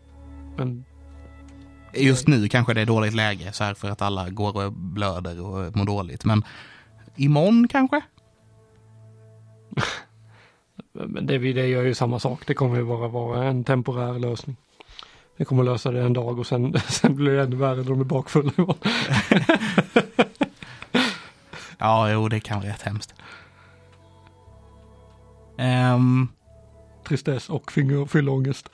[0.57, 0.85] men
[1.99, 5.41] Just nu kanske det är dåligt läge så här för att alla går och blöder
[5.41, 6.25] och mår dåligt.
[6.25, 6.45] Men
[7.17, 8.01] imorgon kanske?
[10.93, 12.43] Men det, vi- det gör ju samma sak.
[12.47, 14.57] Det kommer ju bara vara en temporär lösning.
[15.37, 18.01] Vi kommer lösa det en dag och sen, sen blir det ännu värre när de
[18.01, 18.79] är bakfulla imorgon.
[21.79, 23.15] Ja, jo, det kan vara rätt hemskt.
[25.59, 26.29] Ehm,
[27.09, 27.73] Tristess och
[28.09, 28.69] fyllångest.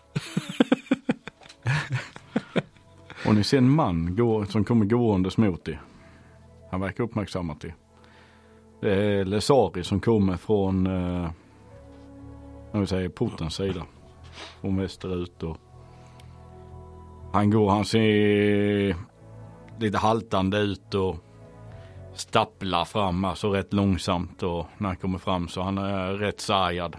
[3.27, 5.81] Och ni ser en man gå, som kommer gåendes mot er.
[6.71, 7.75] Han verkar uppmärksammat er.
[8.81, 11.31] Det är Lesari som kommer från, eh,
[12.73, 13.83] vi säger portens sida.
[14.61, 15.57] Från västerut och
[17.33, 18.97] han går, han ser
[19.81, 21.17] lite haltande ut och
[22.15, 26.97] stapplar fram, alltså rätt långsamt och när han kommer fram så han är rätt sargad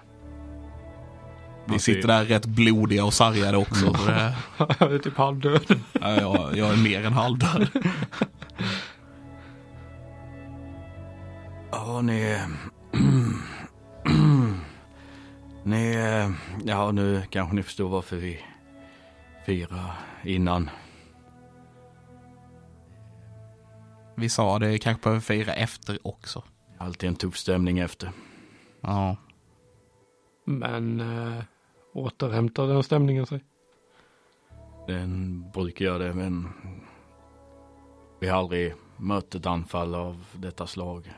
[1.66, 3.86] vi sitter där rätt blodiga och sargade också.
[4.06, 4.36] Det,
[4.80, 5.80] Jag är typ halvdöd.
[5.94, 7.68] ja, jag, jag är mer än halvdöd.
[11.72, 12.38] Ja, ni...
[15.64, 15.96] ni...
[16.66, 18.40] Ja, nu kanske ni förstår varför vi
[19.46, 19.92] firar
[20.24, 20.70] innan.
[24.16, 26.44] Vi sa det kanske behöver fira efter också.
[26.78, 28.12] Alltid en tuff stämning efter.
[28.82, 29.18] Ja,
[30.46, 31.44] Men äh,
[31.94, 33.44] återhämtar den stämningen sig?
[34.88, 36.50] Den brukar göra det, men
[38.20, 41.14] vi har aldrig mött ett anfall av detta slag.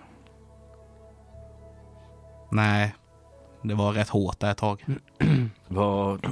[2.51, 2.95] nej.
[3.67, 4.85] Det var rätt hårt där ett tag.
[5.67, 6.27] Vad...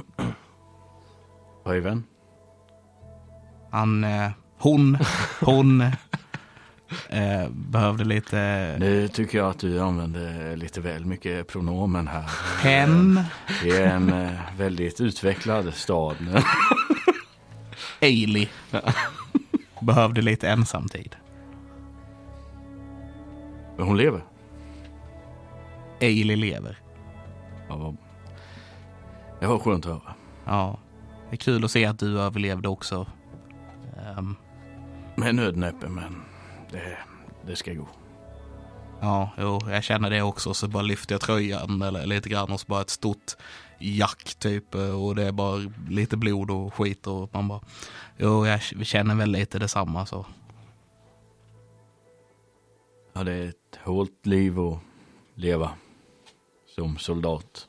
[1.64, 2.04] Vad är vän?
[3.70, 4.98] Han, eh, hon,
[5.40, 5.82] hon
[7.08, 12.24] eh, behövde lite Nu tycker jag att du använder lite väl mycket pronomen här.
[12.62, 13.20] hen,
[13.62, 16.16] Det är en eh, väldigt utvecklad stad.
[18.02, 18.48] Ailey.
[19.80, 21.16] Behövde lite ensamtid.
[23.76, 24.24] Men hon lever.
[26.00, 26.78] Ailey lever.
[27.68, 27.96] Ja, vad...
[29.40, 30.14] Det var skönt att höra.
[30.44, 30.78] Ja,
[31.30, 33.06] det är kul att se att du överlevde också.
[34.16, 34.36] Ehm,
[35.16, 36.22] Med nödnäppe, men
[36.74, 36.98] det,
[37.46, 37.88] det ska gå.
[39.00, 40.54] ja, jo, jag känner det också.
[40.54, 43.36] Så bara lyfter jag tröjan eller lite grann och så bara ett stort
[43.78, 44.74] jack typ.
[44.74, 47.60] Och det är bara lite blod och skit och man bara,
[48.16, 50.26] jo, jag känner väl lite detsamma så.
[53.12, 54.78] Ja, det är ett hårt liv att
[55.34, 55.70] leva
[56.74, 57.68] som soldat.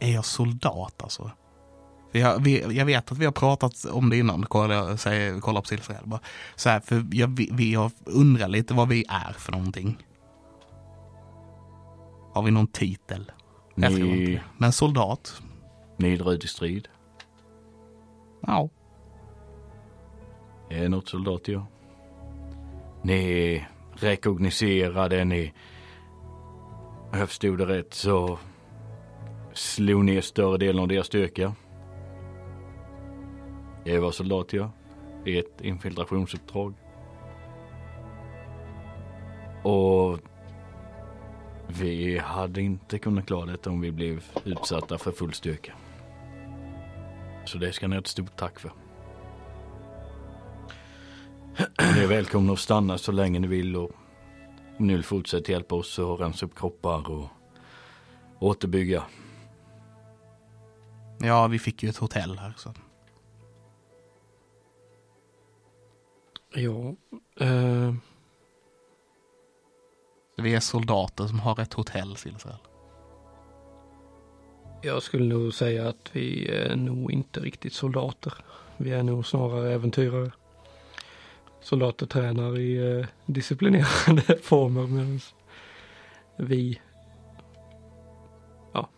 [0.00, 1.30] Är jag soldat alltså?
[2.18, 5.76] Jag, vi, jag vet att vi har pratat om det innan, kolla, säger, kolla på.
[6.04, 6.20] Bara,
[6.56, 9.98] så här, för jag, vi, har undrar lite vad vi är för någonting.
[12.34, 13.32] Har vi någon titel?
[13.74, 14.42] Jag tror inte Ni, det.
[14.58, 15.42] Men soldat?
[15.96, 16.88] ni dröjde i strid.
[18.40, 18.68] Ja.
[20.68, 21.66] Det är något soldat gör.
[23.02, 25.52] Ni rekogniserade, ni...
[27.12, 28.38] Om jag förstod det rätt så
[29.52, 31.54] slog ner större delen av deras styrka.
[33.86, 34.70] Jag är soldat jag.
[35.24, 36.74] I ett infiltrationsuppdrag.
[39.62, 40.18] Och
[41.68, 45.72] vi hade inte kunnat klara detta om vi blev utsatta för full styrka.
[47.44, 48.72] Så det ska ni ha ett stort tack för.
[51.94, 53.90] Ni är välkomna att stanna så länge ni vill och
[54.78, 57.28] ni vill fortsätta hjälpa oss att rensa upp kroppar och
[58.38, 59.02] återbygga.
[61.18, 62.54] Ja, vi fick ju ett hotell här.
[62.56, 62.74] Så.
[66.54, 66.94] Ja.
[67.40, 67.94] Eh,
[70.36, 72.56] Vi är soldater som har ett hotell, Silsel.
[74.82, 78.34] jag skulle nog säga att vi är nog inte riktigt soldater.
[78.76, 80.30] Vi är nog snarare äventyrare.
[81.60, 85.20] Soldater tränar i eh, disciplinerande former medan
[86.36, 86.80] vi
[88.74, 88.88] ja,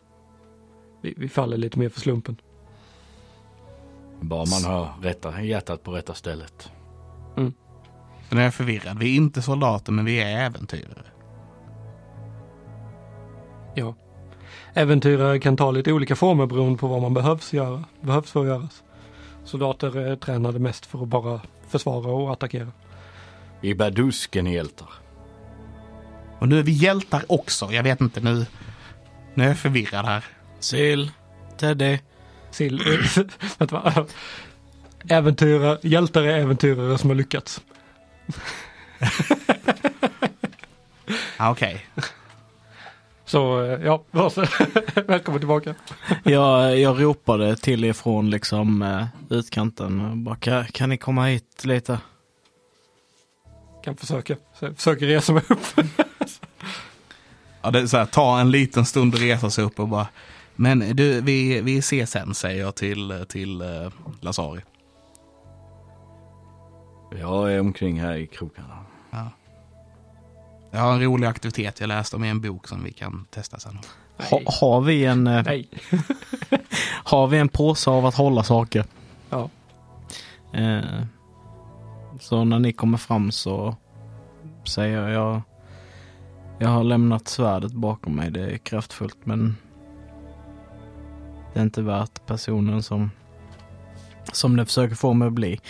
[1.03, 2.41] vi, vi faller lite mer för slumpen.
[4.21, 6.73] Bara man har rätta, hjärtat på rätta stället.
[8.29, 8.99] Så nu är jag förvirrad.
[8.99, 11.05] Vi är inte soldater, men vi är äventyrare.
[13.75, 13.95] Ja.
[14.75, 17.85] Äventyrare kan ta lite olika former beroende på vad man behövs göra.
[18.01, 18.83] Behövs för att göras.
[19.45, 22.73] Soldater är tränade mest för att bara försvara och attackera.
[23.61, 24.89] Vi bär dusken hjältar.
[26.39, 27.73] Och nu är vi hjältar också.
[27.73, 28.47] Jag vet inte, nu,
[29.35, 30.25] nu är jag förvirrad här.
[30.69, 31.03] Sil,
[31.59, 31.99] Teddy.
[32.51, 32.79] Sill,
[33.59, 34.11] du vad?
[35.09, 37.63] Äventyrare, hjältar är äventyrare som har lyckats.
[41.37, 41.87] Ah, Okej.
[43.25, 44.49] Så eh, ja, varsågod.
[45.07, 45.75] välkommen tillbaka.
[46.25, 50.25] Jag, jag ropade till er från liksom eh, utkanten.
[50.25, 51.99] Bara, kan, kan ni komma hit lite?
[53.85, 54.37] Kan försöka,
[54.77, 55.87] försöker resa mig upp.
[57.63, 60.07] Ja, det är så här, ta en liten stund och resa sig upp och bara.
[60.57, 64.61] Men du, vi, vi ses sen, säger jag till, till uh, Lasari.
[67.11, 68.79] Jag är omkring här i krokarna.
[70.71, 73.59] Jag har en rolig aktivitet jag läste om i en bok som vi kan testa
[73.59, 73.79] sen.
[74.31, 75.69] Ha, har, vi en, eh, Nej.
[77.05, 78.85] har vi en påse av att hålla saker?
[79.31, 79.51] Ja.
[80.53, 81.03] Eh,
[82.21, 83.77] så när ni kommer fram så
[84.65, 85.43] säger jag
[86.59, 88.31] jag har lämnat svärdet bakom mig.
[88.31, 89.57] Det är kraftfullt men
[91.55, 93.11] det är inte värt personen som
[94.33, 95.61] som det försöker få mig att bli.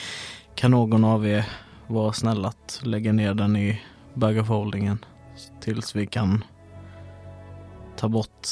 [0.58, 1.48] Kan någon av er
[1.86, 3.82] vara snäll att lägga ner den i
[4.14, 5.04] bag of holdingen
[5.60, 6.44] tills vi kan
[7.96, 8.48] ta bort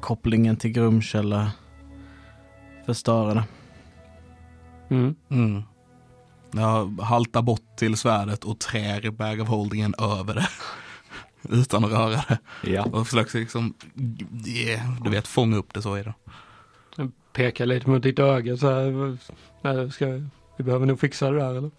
[0.00, 1.50] kopplingen till Grumsh eller
[2.86, 3.44] förstöra det.
[4.94, 5.14] Mm.
[5.28, 5.62] Mm.
[6.52, 10.48] Jag haltar bort till svärdet och trär bag of holdingen över det.
[11.56, 12.38] Utan att röra det.
[12.70, 12.84] Ja.
[12.84, 13.74] Och försöker liksom,
[14.46, 16.14] yeah, du vet, fånga upp det så i det.
[16.96, 19.16] Jag pekar lite mot ditt öga så här.
[19.62, 20.06] Nej, ska,
[20.56, 21.70] vi behöver nog fixa det där eller?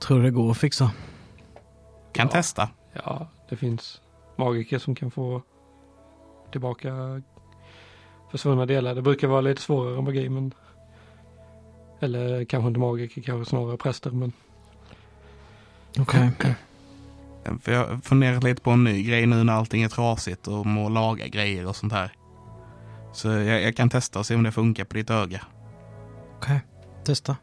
[0.00, 0.90] Tror det går att fixa.
[2.12, 2.32] Kan Ja.
[2.32, 2.68] testa.
[2.92, 4.00] Ja, det finns
[4.36, 5.42] magiker som kan få
[6.52, 7.22] tillbaka
[8.30, 8.94] försvunna delar.
[8.94, 10.54] Det brukar vara lite svårare än magi men
[12.00, 14.32] eller kanske inte magiker, kanske snarare präster men
[15.98, 16.30] Okej.
[17.62, 20.66] För jag har funderat lite på en ny grej nu när allting är trasigt och
[20.66, 22.12] må laga grejer och sånt här.
[23.12, 25.40] Så jag, jag kan testa och se om det funkar på ditt öga.
[26.36, 26.60] Okej.
[27.04, 27.36] Testa.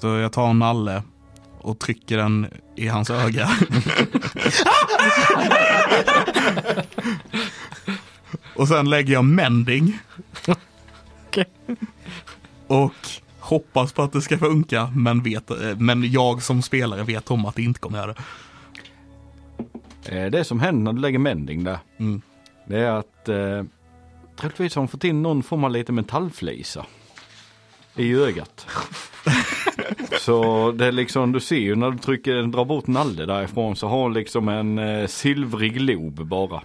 [0.00, 1.02] Så jag tar en nalle
[1.60, 3.48] och trycker den i hans öga.
[8.56, 9.98] och sen lägger jag mending.
[11.26, 11.44] Okej.
[12.66, 12.94] Och
[13.38, 17.46] hoppas på att det ska funka, men, vet, eh, men jag som spelare vet om
[17.46, 18.22] att det inte kommer göra det.
[20.24, 21.78] Eh, Det som händer när du lägger mending där.
[21.98, 22.22] Mm.
[22.66, 23.62] Det är att eh,
[24.36, 26.86] troligtvis har de fått in någon form av lite metallflisa
[27.96, 28.66] i ögat.
[30.20, 33.88] så det är liksom, du ser ju när du trycker, drar bort nalle därifrån så
[33.88, 36.62] har hon liksom en eh, silvrig lob bara.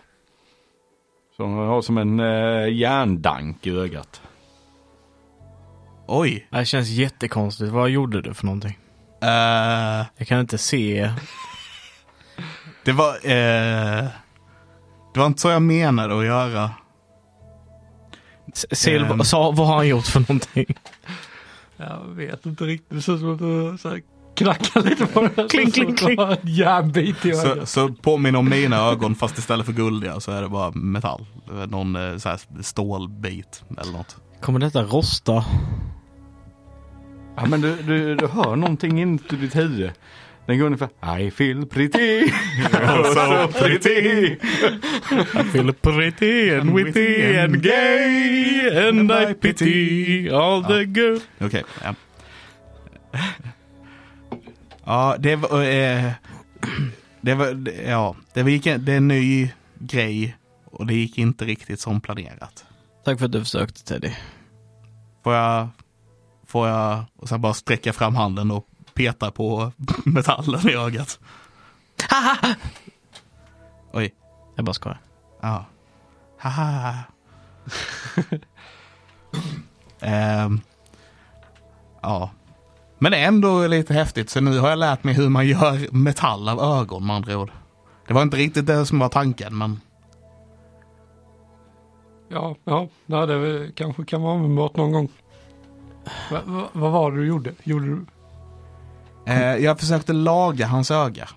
[1.37, 4.21] Så hon har som en eh, järndank i ögat.
[6.07, 6.47] Oj.
[6.49, 7.71] Det här känns jättekonstigt.
[7.71, 8.77] Vad gjorde du för någonting?
[9.21, 11.11] Eh, Jag kan inte se.
[12.85, 13.13] det var...
[13.13, 14.05] eh,
[15.13, 16.71] det var inte så jag menade att göra.
[18.57, 19.23] S- Sil, Ehm.
[19.23, 20.65] sa, vad har han gjort för någonting?
[21.77, 22.89] jag vet inte riktigt.
[22.89, 23.99] Det ser som att du så
[24.35, 25.47] knackar lite på det.
[25.49, 26.19] Kling, kling, kling.
[26.19, 27.69] En järnbit i Så, ögat.
[27.69, 31.25] så påminner om mina ögon fast istället för guldiga så är det bara metall.
[31.67, 34.15] Någon eh, så här stålbit eller något.
[34.41, 35.45] Kommer detta rosta?
[37.35, 39.91] Ja men du, du, du hör någonting in i ditt huvud.
[40.47, 42.29] Den går ungefär I feel pretty.
[43.13, 44.31] so pretty.
[45.39, 51.21] I feel pretty and witty and gay and I pity all the good.
[51.41, 51.63] Okej.
[51.83, 51.95] ja.
[54.85, 55.63] ja, det var...
[55.63, 56.11] Eh,
[57.21, 57.67] det var...
[57.85, 62.01] Ja, det, var, gick, det är en ny grej och det gick inte riktigt som
[62.01, 62.65] planerat.
[63.05, 64.11] Tack för att du försökte Teddy.
[65.23, 65.67] Får jag,
[66.45, 68.67] får jag och sen bara sträcka fram handen och
[68.97, 69.71] peta på
[70.05, 71.19] metallen i ögat.
[73.93, 74.13] Oj,
[74.55, 74.99] Jag bara skojar.
[75.41, 75.65] ja.
[76.39, 76.93] Haha.
[79.99, 80.61] Ehm,
[82.01, 82.29] ja.
[82.99, 85.93] Men det är ändå lite häftigt, så nu har jag lärt mig hur man gör
[85.93, 87.51] metall av ögon med andra ord.
[88.07, 89.81] Det var inte riktigt det som var tanken, men
[92.29, 92.55] Ja,
[93.05, 95.09] ja, det kanske kan vara användbart någon gång.
[96.31, 97.53] Va, va, vad var det du gjorde?
[97.63, 98.05] Gjorde du?
[99.27, 101.29] Eh, jag försökte laga hans öga.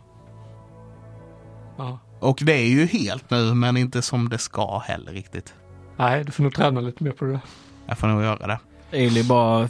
[1.78, 1.98] Ja.
[2.20, 5.54] Och det är ju helt nu, men inte som det ska heller riktigt.
[5.96, 7.40] Nej, du får nog träna lite mer på det.
[7.86, 8.58] Jag får nog göra det.
[8.92, 9.68] Ailey bara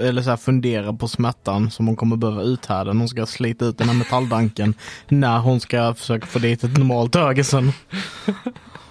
[0.00, 3.64] eller så här funderar på smärtan som hon kommer behöva uthärda när hon ska slita
[3.64, 4.74] ut den här metalldanken
[5.08, 7.72] när hon ska försöka få dit ett normalt öga sen.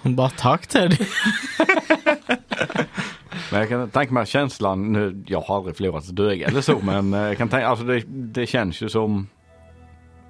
[0.02, 0.96] Hon bara tack Teddy.
[3.54, 6.78] Men jag kan tänka mig känslan, nu, jag har aldrig förlorat ett öga eller så
[6.82, 9.26] men eh, jag kan tänka, alltså det, det känns ju som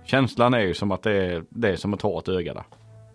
[0.04, 2.64] Känslan är ju som att det är, det är som att ha ett öga där.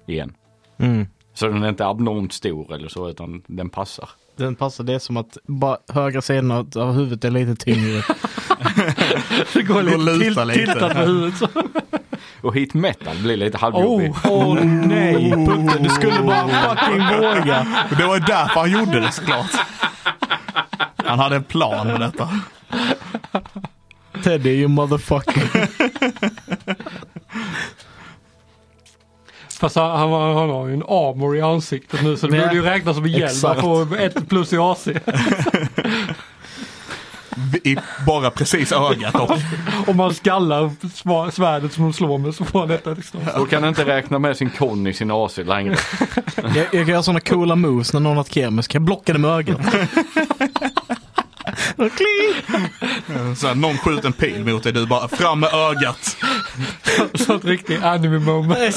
[0.08, 0.34] Igen.
[0.78, 1.08] Mm.
[1.34, 4.10] Så den är inte abnormt stor eller så utan den passar.
[4.36, 8.04] Den passar, det är som att bara högra sidan av huvudet är lite tyngre.
[9.54, 10.72] Det går lite, luta till, lite.
[10.72, 11.38] tiltat med huvudet.
[11.38, 11.48] Så.
[12.42, 14.12] Och hit metal blir lite halvjobbig.
[14.12, 17.86] Oh, Åh nej, Putte, du skulle bara fucking våga.
[17.98, 19.52] Det var ju därför han gjorde det såklart.
[21.10, 22.30] Han hade en plan med detta.
[24.24, 25.70] Teddy, you motherfucker.
[29.60, 32.54] Fast han, han, har- han har ju en armor i ansiktet nu så det borde
[32.54, 33.36] ju räknas som en hjälm.
[33.44, 34.88] Han får ett plus i AC.
[37.64, 39.32] I bara precis ögat och
[39.88, 43.20] Om man skallar svärdet som de slår med så får han detta extra.
[43.38, 45.76] Då kan han inte räkna med sin kon i sin AC längre.
[46.36, 48.72] Jag, jag kan göra sådana coola moves när någon har ett kemiskt.
[48.72, 49.60] Kan jag blocka det med ögat?
[53.38, 56.18] Så här, någon skjuter en pil mot dig, du bara fram med ögat.
[57.14, 58.76] Så ett riktigt anime moment.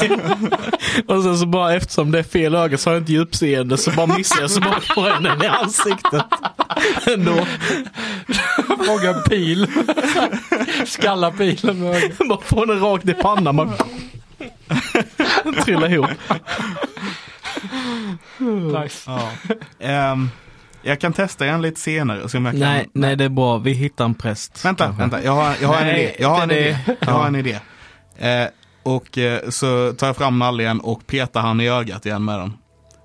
[1.09, 3.91] Och sen så bara eftersom det är fel öga så har jag inte djupseende så
[3.91, 6.25] bara missar jag så bara får jag den i ansiktet.
[7.07, 7.47] Ändå.
[8.87, 9.67] Fånga pil.
[10.87, 12.19] Skalla pilen med ögat.
[12.29, 13.57] Bara får den rakt i pannan.
[15.45, 16.11] Man trillar ihop.
[18.83, 19.11] Nice.
[19.11, 19.31] Ja.
[19.81, 20.31] Ehm,
[20.83, 22.61] jag kan testa igen lite senare och se om jag kan.
[22.61, 23.59] Nej, nej det är bra.
[23.59, 24.65] Vi hittar en präst.
[24.65, 25.01] Vänta, kanske.
[25.03, 25.23] vänta.
[25.25, 26.15] Jag har, jag har en Nej, idé.
[26.19, 26.79] Jag har en idé.
[27.01, 27.59] Jag har en idé.
[28.17, 28.49] Eh,
[28.83, 32.53] och eh, så tar jag fram nallen och petar han i ögat igen med den.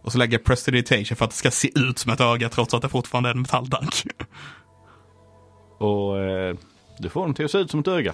[0.04, 2.74] Och så lägger jag prestidigitation för att det ska se ut som ett öga trots
[2.74, 3.94] att det fortfarande är en metalldank.
[5.80, 6.56] Och eh,
[7.00, 8.14] du får den till att se ut som ett öga.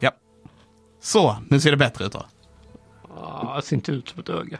[0.00, 0.10] ja.
[1.02, 2.26] Så, nu ser det bättre ut då.
[3.16, 4.58] Ah, det ser inte ut som ett öga.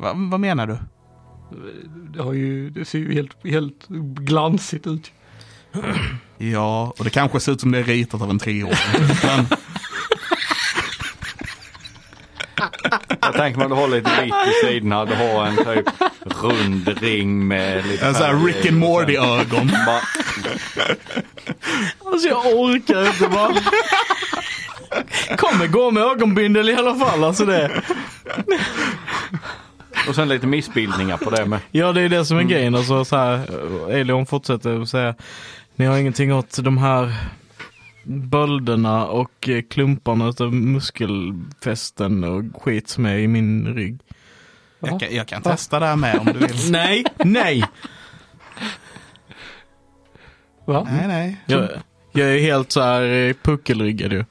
[0.00, 0.78] Va, vad menar du?
[2.14, 3.88] Det, har ju, det ser ju helt, helt
[4.20, 5.12] glansigt ut.
[6.38, 8.76] Ja, och det kanske ser ut som det är ritat av en treåring.
[9.22, 9.46] Men
[13.20, 15.04] Jag tänker du har lite vitt i sidorna.
[15.04, 15.88] Du har en typ
[16.42, 19.70] rund ring med lite en sån här Rick and Morty-ögon.
[19.86, 20.00] Bara,
[22.12, 23.54] Alltså jag orkar inte bara.
[25.36, 27.24] Kommer gå med ögonbindel i alla fall.
[27.24, 27.82] Alltså det.
[30.08, 31.60] Och sen lite missbildningar på det med.
[31.70, 32.74] Ja det är det som är grejen.
[32.74, 33.46] Alltså, så här,
[33.90, 35.14] Elion fortsätter att säga.
[35.76, 37.14] Ni har ingenting åt de här
[38.04, 44.00] bölderna och eh, klumparna av muskelfästen och skit som är i min rygg.
[44.80, 46.70] Jag kan, jag kan testa det här med om du vill.
[46.70, 47.64] Nej, nej!
[50.64, 50.86] Va?
[50.90, 51.40] Nej, nej.
[51.46, 51.68] Jag,
[52.12, 54.24] jag är helt så här eh, puckelryggad ju.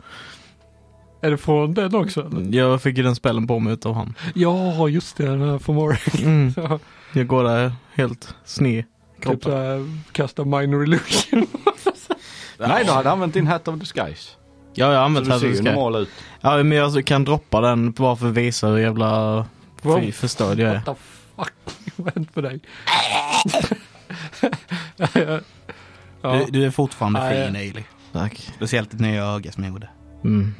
[1.22, 2.22] Är det från den också?
[2.28, 2.58] eller?
[2.58, 4.14] Jag fick ju den spällen på mig utav han.
[4.36, 5.26] Ja, just det.
[5.26, 5.98] Den här Fomori.
[6.24, 6.54] Mm.
[6.58, 6.80] Ja,
[7.14, 8.84] Jag går där helt sned.
[9.26, 11.48] typ såhär, kasta minor illusion.
[12.58, 14.30] Nej, du hade använt din Hat of Disguise.
[14.74, 15.72] Ja, jag har använt du här ser ju så ska.
[15.72, 16.10] normal ut.
[16.42, 19.46] Ja, men jag kan droppa den bara för att visa hur jävla
[19.82, 20.00] Wow.
[20.00, 20.74] fy förstörd jag är.
[20.76, 20.94] What the
[21.36, 21.54] fuck?
[21.96, 22.60] Vad har hänt med dig?
[26.22, 26.46] ja.
[26.46, 27.84] Du, du är fortfarande fin, Ailey.
[28.14, 28.52] Tack.
[28.56, 29.90] Speciellt ditt nya öga som jag gjorde.
[30.24, 30.56] Mm.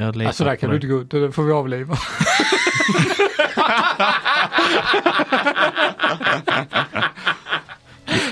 [0.00, 1.98] Jag Alltså där kan du inte gå ut, det får vi avliva.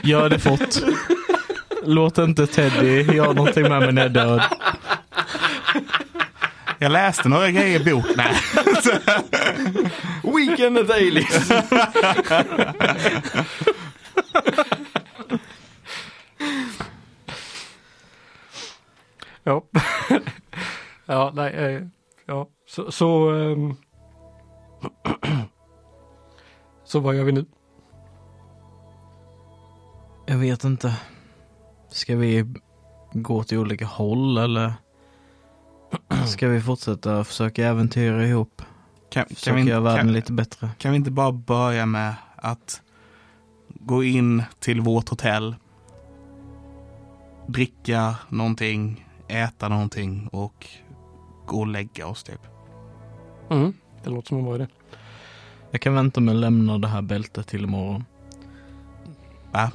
[0.02, 0.74] Gör det fort.
[1.84, 4.42] Låt inte Teddy göra någonting med mig när jag är död.
[6.78, 8.06] Jag läste några grejer i bok.
[8.16, 8.34] Nej.
[10.22, 11.50] Weekend at Aileys.
[19.44, 19.62] Ja.
[21.06, 21.52] Ja, nej.
[21.54, 21.82] Eh,
[22.26, 22.92] ja, så...
[22.92, 23.74] Så, ehm,
[26.84, 27.44] så vad gör vi nu?
[30.26, 30.96] Jag vet inte.
[31.88, 32.54] Ska vi
[33.12, 34.72] gå till olika håll eller
[36.26, 38.62] ska vi fortsätta försöka äventyra ihop?
[39.10, 40.70] Kan, kan, Försöka vi, inte- göra världen kan, lite bättre?
[40.78, 42.82] kan vi inte bara börja med att
[43.68, 45.56] gå in till vårt hotell,
[47.46, 50.66] dricka någonting, äta någonting och
[51.46, 52.40] gå och lägga oss typ.
[53.50, 53.72] Mm.
[54.04, 54.66] Det låter som en bra idé.
[55.70, 58.04] Jag kan vänta med att lämna det här bältet till imorgon.
[59.52, 59.70] Va?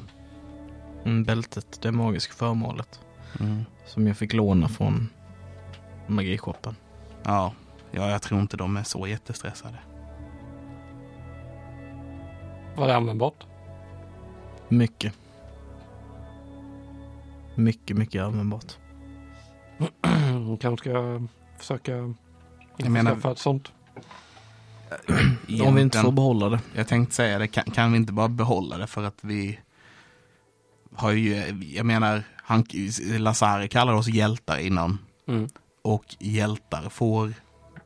[1.05, 2.99] Mm, bältet, det magiska föremålet.
[3.39, 3.63] Mm.
[3.85, 5.09] Som jag fick låna från
[6.07, 6.75] magishoppen.
[7.23, 7.53] Ja,
[7.91, 9.77] ja, jag tror inte de är så jättestressade.
[12.75, 13.45] Var det användbart?
[14.69, 15.13] Mycket.
[17.55, 18.77] Mycket, mycket användbart.
[20.59, 21.21] Kanske ska
[21.61, 21.91] försöka
[22.77, 23.71] Jag menar- sånt.
[25.63, 26.59] Om vi inte får behålla det.
[26.75, 29.59] Jag tänkte säga det, kan, kan vi inte bara behålla det för att vi
[30.95, 31.35] har ju,
[31.75, 32.65] jag menar, han,
[33.19, 34.97] Lazare kallade oss hjältar innan.
[35.27, 35.49] Mm.
[35.81, 37.33] Och hjältar får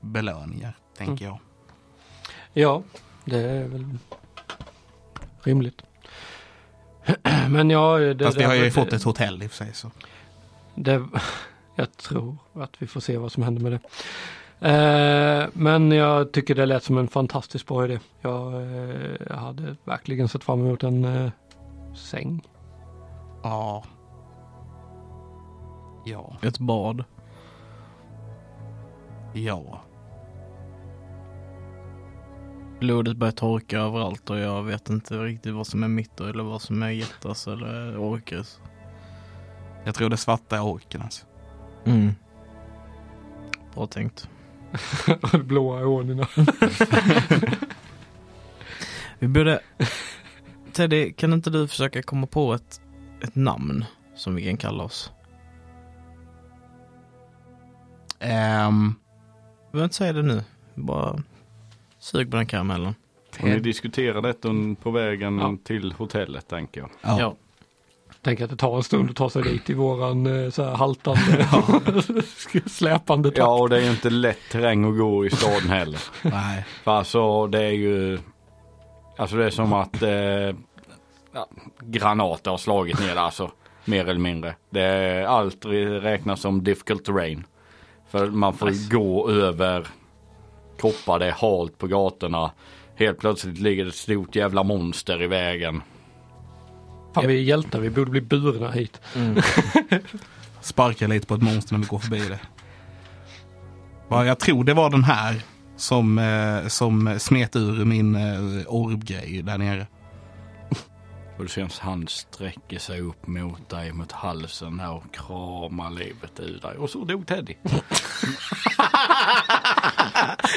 [0.01, 1.39] belöningar, tänker jag.
[2.53, 2.83] Ja,
[3.25, 3.97] det är väl
[5.43, 5.81] rimligt.
[7.49, 9.73] Men ja, det, Fast vi har ju det- fått ett hotell i och för sig.
[9.73, 9.91] Så.
[10.75, 11.07] Det,
[11.75, 13.79] jag tror att vi får se vad som händer med det.
[14.59, 17.99] Eh, men jag tycker det lät som en fantastiskt bra idé.
[18.21, 21.31] Jag, eh, hade verkligen sett fram emot en eh,
[21.95, 22.47] säng.
[23.43, 23.83] Ja.
[26.05, 26.37] Ja.
[26.41, 27.03] Ett bad.
[29.33, 29.81] Ja.
[32.79, 36.61] Blodet börjar torka överallt och jag vet inte riktigt vad som är mitt eller vad
[36.61, 38.59] som är Jettas eller Orkes.
[39.85, 41.25] Jag tror det svarta är orken alltså.
[41.85, 42.15] Mm.
[43.75, 44.29] Bra tänkt.
[45.33, 46.25] Och blåa ögonen.
[49.19, 49.59] Vi borde...
[50.73, 52.81] Teddy, kan inte du försöka komma på ett,
[53.23, 55.11] ett namn som vi kan kalla oss?
[58.19, 58.95] Ehm,
[59.65, 60.43] Vi behöver inte säga det nu.
[60.75, 61.23] Bara
[61.99, 62.95] sug på den karamellen.
[63.41, 64.49] Och ni diskuterar detta
[64.81, 65.57] på vägen Ja.
[65.63, 66.89] till hotellet tänker jag.
[67.01, 67.35] ja.
[68.25, 70.75] Tänk att det tar en stund att ta sig dit i våran eh, så här
[70.75, 71.47] haltande,
[72.65, 73.37] släpande takt.
[73.37, 75.99] Ja, och det är ju inte lätt terräng att gå i staden heller.
[76.21, 76.65] Nej.
[76.83, 78.19] För alltså det är ju,
[79.17, 80.09] alltså det är som att eh,
[81.33, 81.47] ja,
[81.81, 83.51] granater har slagit ner alltså.
[83.85, 84.55] Mer eller mindre.
[84.69, 85.65] Det är, allt
[86.01, 87.43] räknas som difficult terrain.
[88.09, 88.95] För man får Nice.
[88.95, 89.87] gå över
[90.77, 92.51] kroppar, det är halt på gatorna.
[92.95, 95.81] Helt plötsligt ligger det ett stort jävla monster i vägen.
[97.15, 99.01] Fan vi är hjältar, vi borde bli burna hit.
[100.61, 102.39] Sparka lite på ett monster när vi går förbi det.
[104.09, 105.41] Ja, jag tror det var den här
[105.77, 109.87] som, eh, som smet ur min eh, orbgrej där nere.
[111.37, 115.91] Och du ser hans hand sträcker sig upp mot dig, mot halsen här och kramar
[115.91, 116.77] livet ur dig.
[116.77, 117.55] Och så dog Teddy.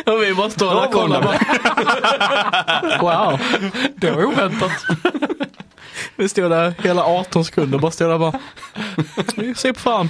[0.07, 1.23] Och vi bara står där och kollar.
[3.01, 3.41] wow.
[3.97, 4.73] Det var oväntat.
[6.19, 8.41] Vi stod där hela 18 sekunder bara stod där bara.
[9.57, 10.09] Se på fan.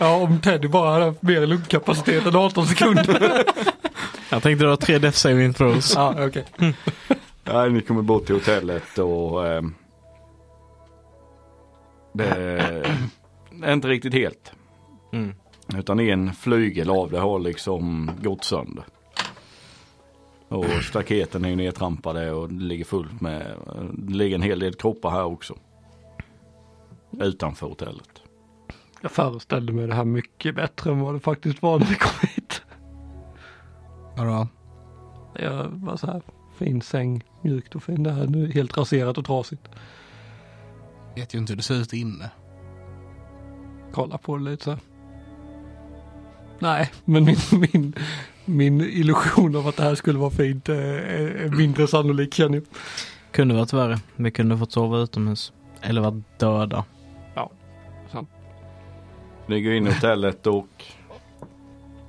[0.00, 3.44] Ja, om Teddy bara hade haft mer lungkapacitet än 18 sekunder.
[4.30, 5.94] Jag tänkte var tre death saving throws.
[5.94, 6.44] ja, okej.
[7.44, 9.74] Nej, ni kommer bort till hotellet och ehm,
[12.14, 12.26] det
[13.62, 14.52] är inte riktigt helt.
[15.12, 15.34] Mm.
[15.76, 18.84] Utan en flygel av det har liksom gått sönder.
[20.52, 23.56] Och staketen är ju nedtrampade och det ligger fullt med,
[23.92, 25.54] det ligger en hel del kroppar här också.
[27.20, 28.22] Utanför hotellet.
[29.00, 32.28] Jag föreställde mig det här mycket bättre än vad det faktiskt var när vi kom
[32.34, 32.62] hit.
[34.16, 34.48] Vadå?
[35.34, 36.22] Jag var så här,
[36.58, 38.02] fin säng, mjukt och fin.
[38.02, 39.68] Det här nu är helt raserat och trasigt.
[41.16, 42.30] Vet ju inte hur det ser ut inne.
[43.92, 44.80] Kolla på det lite så här.
[46.58, 47.94] Nej, men min, min,
[48.44, 52.54] min illusion av att det här skulle vara fint eh, är, är mindre sannolik känner
[52.54, 52.64] jag.
[53.32, 53.98] Kunde varit värre.
[54.16, 55.52] Vi kunde fått sova utomhus.
[55.80, 56.84] Eller varit döda.
[59.46, 60.84] Ni går in i hotellet och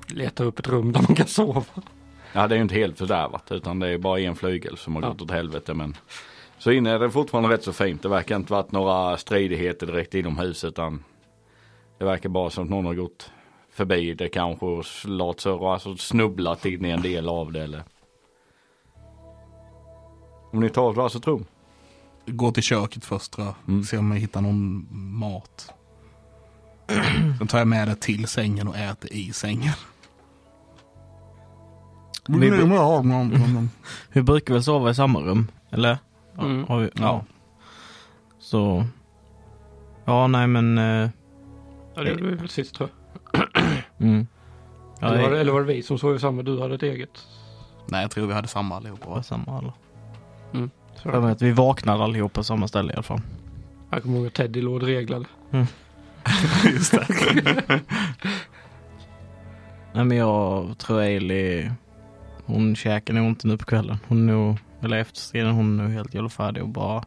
[0.07, 1.63] Leta upp ett rum där man kan sova.
[2.33, 5.01] Ja det är ju inte helt fördärvat utan det är bara en flygel som har
[5.01, 5.09] Ja.
[5.09, 5.97] gått åt helvete men
[6.57, 8.01] Så inne är det fortfarande rätt så fint.
[8.01, 11.03] Det verkar inte varit några stridigheter direkt inomhus utan
[11.97, 13.31] Det verkar bara som att någon har gått
[13.73, 17.83] förbi det kanske och slagit så, alltså snubblat in i en del av det eller
[20.51, 21.45] Om ni tar ett varsitt rum.
[22.25, 23.55] Gå till köket först tror jag.
[23.67, 23.83] Mm.
[23.83, 24.87] Se om jag hittar någon
[25.19, 25.73] mat.
[27.37, 29.73] Sen tar jag med det till sängen och äter i sängen.
[32.27, 32.39] Vi-
[33.45, 33.69] Mm.
[34.11, 35.47] Vi brukar väl sova i samma rum?
[35.69, 35.97] Eller?
[36.37, 36.63] Ja, Mm.
[36.67, 36.91] har vi, ja.
[37.01, 37.23] Ja.
[38.39, 38.85] Så...
[40.05, 40.77] Ja, nej men...
[40.77, 41.09] eh,
[41.95, 43.02] Ja, det gjorde vi väl sist tror jag.
[44.03, 44.27] Mm.
[44.99, 46.41] Ja, Eller var, det, eller var det vi som sov samma?
[46.41, 47.27] Du hade ett eget?
[47.85, 49.09] Nej, jag tror vi hade samma allihopa.
[49.09, 49.23] var va?
[49.23, 49.73] samma alla.
[50.95, 51.11] Så.
[51.11, 53.21] För mig att vi vaknade allihopa på samma ställe i alla fall.
[53.89, 55.25] Jag kommer ihåg att Teddy låg och reglade.
[56.73, 57.07] Just det.
[59.93, 61.69] Nej men jag tror Ailey,
[62.45, 63.97] hon käkar nog inte nu på kvällen.
[64.07, 67.03] Hon är nog, eller efter striden, hon är nog helt jävla färdig och bara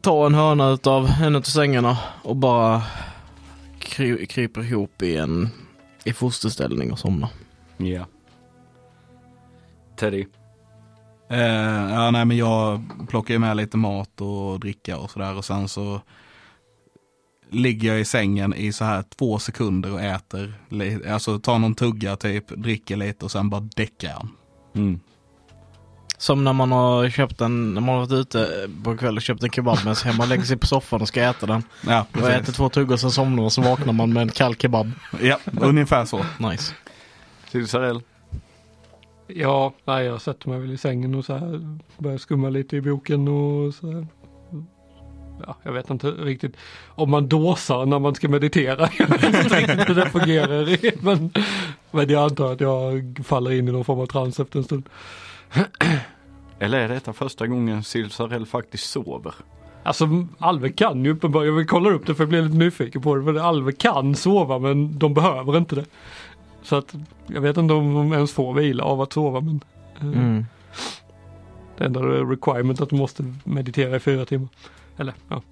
[0.00, 2.82] ta en hörna utav en av sängarna och bara
[3.90, 5.48] kry, kryper ihop i en
[6.04, 7.30] i fosterställning och somnar.
[7.76, 8.06] Ja.
[9.96, 10.26] Teddy.
[11.30, 11.38] Eh,
[11.90, 15.68] ja, nej, men jag plockar ju med lite mat och dricka och sådär och sen
[15.68, 16.00] så
[17.50, 20.54] ligger jag i sängen i så här två sekunder och äter,
[21.08, 24.28] alltså tar någon tugga typ, dricker lite och sen bara däckar jag.
[24.74, 25.00] Mm.
[26.20, 29.42] Som när man har köpt en, när man har varit ute på kvällen och köpt
[29.42, 31.62] en kebab men så hemma lägger sig på soffan och ska äta den.
[31.86, 32.56] Ja, Och äter precis.
[32.56, 34.90] två tuggor och sen somnar man och så vaknar man med en kall kebab.
[35.20, 36.24] Ja, ungefär så.
[36.38, 36.74] Nice.
[37.50, 38.00] Silsarell.
[39.26, 42.80] Ja, nej jag sätter mig väl i sängen och så här börjar skumma lite i
[42.80, 44.06] boken och så här.
[45.46, 46.56] Ja, jag vet inte riktigt
[46.88, 48.88] om man dåsar när man ska meditera.
[48.98, 51.02] Jag vet inte riktigt hur det fungerar.
[51.04, 51.30] Men,
[51.90, 54.88] men jag antar att jag faller in i någon form av trans efter en stund.
[56.58, 59.34] Eller är detta första gången Silsarell faktiskt sover?
[59.82, 63.02] Alltså Alve kan ju uppenbarligen, jag vill kolla upp det för jag blir lite nyfiken
[63.02, 63.22] på det.
[63.22, 65.84] Men Alve kan sova men de behöver inte det.
[66.62, 66.94] Så att
[67.26, 69.60] jag vet inte om de ens får vila av att sova men
[70.00, 70.44] eh, Mm.
[71.78, 74.48] Det enda requirement att du måste meditera i fyra timmar.
[74.96, 75.42] Eller ja.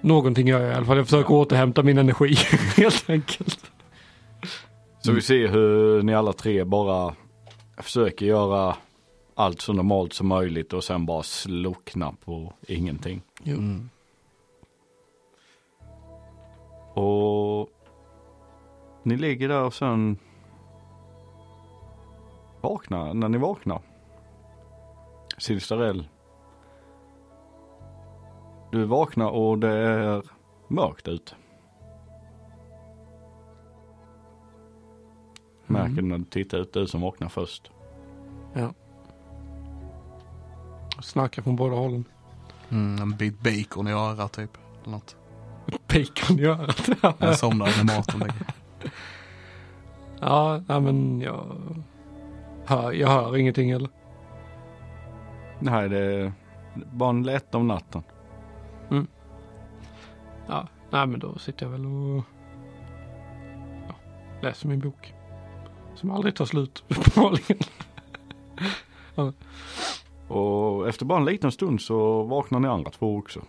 [0.00, 0.96] Någonting gör jag i alla fall.
[0.96, 2.34] Jag försöker återhämta min energi
[2.76, 3.70] helt enkelt.
[5.00, 7.14] Så vi ser hur ni alla tre bara
[7.82, 8.76] försöker göra
[9.34, 13.22] allt så normalt som möjligt och sen bara slockna på ingenting.
[13.44, 13.90] Mm.
[16.94, 17.70] Och
[19.02, 20.18] ni ligger där och sen
[22.60, 23.80] vaknar, när ni vaknar.
[25.38, 26.08] Silsarell.
[28.72, 30.22] Du vaknar och det är
[30.68, 31.34] mörkt ute.
[35.72, 37.70] Märker du när du tittar ut, du som vaknar först.
[41.02, 42.04] Snackar från båda hållen.
[42.70, 44.58] Mm, en bit bacon i örat typ.
[44.82, 45.16] Eller något.
[45.66, 46.88] Bacon i örat.
[47.18, 48.46] Jag somnar när maten ligger.
[50.20, 51.56] ja, nej, men jag
[52.64, 53.88] hör, jag hör ingenting eller.
[55.58, 56.32] Nej, det är
[56.92, 58.02] bara en lätt om natten.
[60.48, 62.24] Ja, nej men då sitter jag väl och
[63.88, 63.94] ja,
[64.42, 65.14] läser min bok.
[66.02, 67.58] Som aldrig tar slut uppenbarligen.
[70.28, 73.40] Och efter bara en liten stund så vaknar ni andra två också.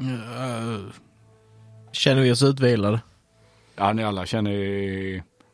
[0.00, 0.90] Uh,
[1.92, 3.00] Känner vi oss utvilade?
[3.76, 4.50] Ja, ni alla känner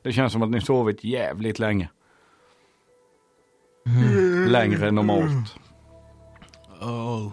[0.03, 1.89] Det känns som att ni sovit jävligt länge.
[4.49, 5.55] Längre än normalt.
[6.81, 7.33] oh.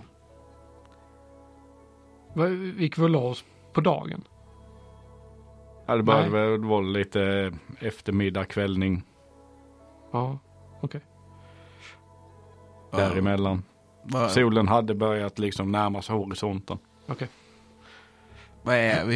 [2.36, 3.43] Vi gick väl oss
[3.74, 4.24] på dagen?
[5.93, 6.49] Ja, det började Nej.
[6.49, 9.03] väl vara lite eftermiddag, kvällning
[10.11, 10.39] Ja,
[10.81, 11.01] okej.
[12.91, 13.63] däremellan.
[14.03, 16.77] Vad, Solen hade börjat liksom närma sig horisonten.
[17.07, 17.27] Okej.
[18.63, 19.15] vad är vi?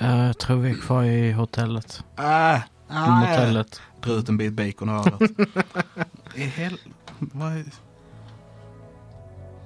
[0.00, 2.04] Eh, Jag tror vi är kvar i hotellet.
[2.16, 3.80] Ah, I ah, motellet.
[4.00, 5.22] Dra ut en bit bacon i örat.
[6.34, 6.78] I hel...
[7.18, 7.64] Vad är...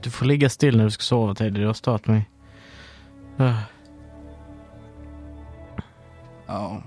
[0.03, 2.31] Du får ligga still när du ska sova Teddy, du har stört mig.
[3.41, 3.59] Uh,
[6.51, 6.83] Ja.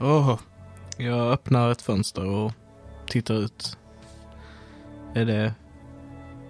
[0.00, 0.38] Oh.
[0.96, 2.52] Jag öppnar ett fönster och
[3.06, 3.78] tittar ut.
[5.14, 5.54] Är det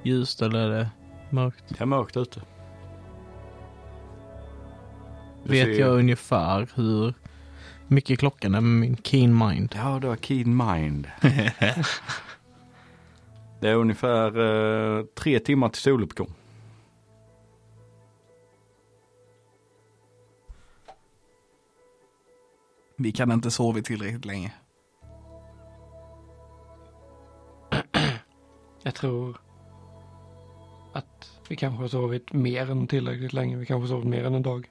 [0.03, 0.91] ljust eller är det
[1.31, 1.65] mörkt?
[1.69, 2.43] Det är mörkt ute.
[5.45, 7.15] Du Vet ser- jag ungefär hur
[7.87, 9.75] mycket klockan är med min keen mind?
[9.77, 11.07] Ja, du har keen mind.
[13.61, 14.39] det är ungefär
[14.99, 16.35] eh, tre timmar till soluppgång.
[23.03, 24.53] Vi kan inte sova tillräckligt länge.
[28.83, 29.37] Jag tror
[30.93, 33.57] att vi kanske har sovit mer än tillräckligt länge.
[33.57, 34.71] Vi kanske har sovit mer än en dag.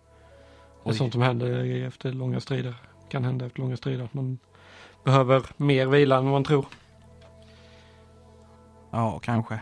[0.84, 2.76] Det är sånt som händer efter långa strider.
[3.10, 4.04] Kan hända efter långa strider.
[4.04, 4.40] Att man
[5.04, 6.66] behöver mer vila än man tror.
[8.92, 9.60] Ja, kanske.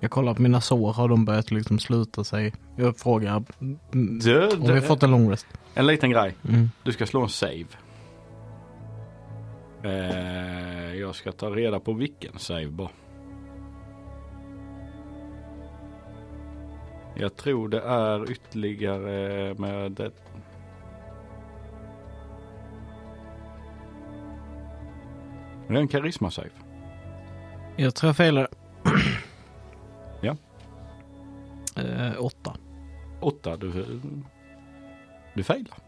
[0.00, 2.52] Jag kollar på mina sår, har de börjat liksom sluta sig?
[2.80, 3.42] Jag frågar
[4.22, 5.46] Du, om vi har fått en lång rest.
[5.74, 6.34] En liten grej.
[6.48, 6.70] Mm.
[6.82, 7.66] Du ska slå en save.
[9.84, 12.88] Eh, Jag ska ta reda på vilken save bara.
[17.16, 20.22] Jag tror det är ytterligare med ett...
[25.68, 26.48] Det är en karisma save.
[27.76, 28.48] Jag tror jag failar.
[30.20, 30.36] Ja.
[31.76, 32.54] Eh, åtta.
[33.20, 34.00] Åtta, du,
[35.34, 35.78] du failar.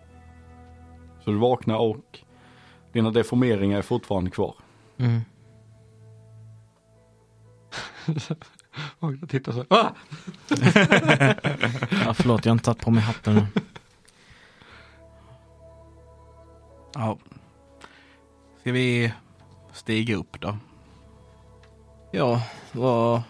[1.24, 2.18] Så du vaknar och
[2.92, 4.54] dina deformeringar är fortfarande kvar.
[4.96, 5.20] Mm.
[8.98, 9.64] Och jag tittar så.
[9.70, 9.90] Ah!
[12.04, 13.46] Ja, förlåt, jag har inte tagit på mig hatten.
[16.94, 17.18] Ja.
[18.60, 19.12] Ska vi
[19.72, 20.56] stiga upp då?
[22.12, 23.22] Ja, vad...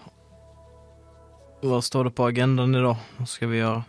[1.62, 2.96] Vad står det på agendan idag?
[3.16, 3.84] Vad ska vi göra?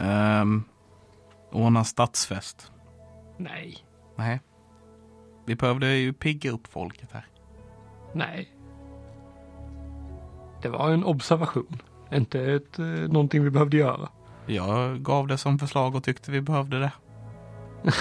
[0.00, 0.64] Um,
[1.52, 2.72] ordna stadsfest.
[3.36, 3.76] Nej,
[4.16, 4.40] Nej.
[5.46, 7.26] Vi behövde ju pigga upp folket här.
[8.14, 8.48] nej.
[10.62, 11.82] Det var en observation.
[12.12, 14.08] Inte ett, eh, någonting vi behövde göra.
[14.46, 16.92] Jag gav det som förslag och tyckte vi behövde det.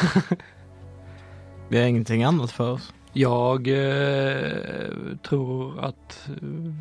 [1.69, 2.93] Vi har ingenting annat för oss.
[3.13, 6.71] Jag eh, tror att eh,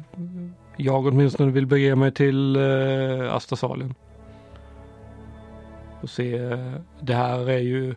[0.77, 3.95] jag åtminstone vill bege mig till eh, Astasalen.
[6.03, 6.39] Och se,
[7.01, 7.95] det här är ju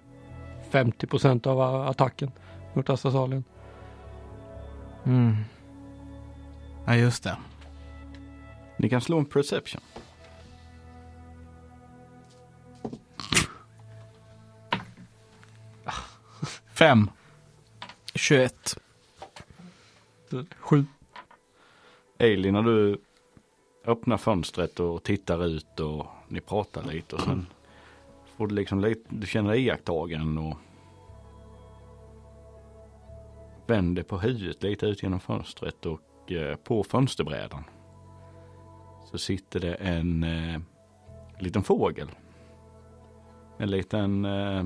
[0.69, 2.31] 50 procent av attacken
[2.73, 3.43] mot Astasalen.
[5.05, 5.35] Mm.
[6.85, 7.37] Ja, just det.
[8.77, 9.81] Ni kan slå en perception.
[16.73, 17.09] Fem.
[18.15, 18.77] 21.
[20.29, 20.85] Så, Sju.
[22.19, 23.01] Ailey, när du
[23.85, 27.45] öppnar fönstret och tittar ut och ni pratar lite och sen
[28.41, 30.57] och du liksom du känner dig iakttagen och
[33.67, 37.63] vänder på huvudet lite ut genom fönstret och eh, på fönsterbrädan
[39.11, 40.61] så sitter det en eh,
[41.39, 42.11] liten fågel.
[43.57, 44.65] En liten eh,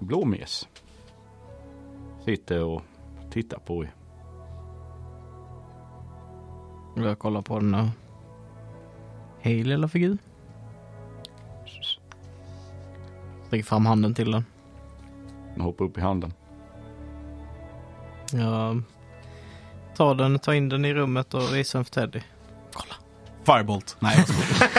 [0.00, 0.68] blåmes.
[2.24, 2.82] Sitter och
[3.30, 3.94] tittar på er.
[6.96, 7.88] Jag kollar på den och...
[9.40, 10.18] Hej lilla figur.
[13.52, 14.44] Sträcker fram handen till den.
[15.54, 16.32] Den hoppar upp i handen.
[18.32, 18.82] Jag
[19.96, 22.20] tar den, tar in den i rummet och visar den för Teddy.
[22.72, 22.94] Kolla.
[23.44, 23.96] Firebolt.
[24.00, 24.70] Nej, jag skojar.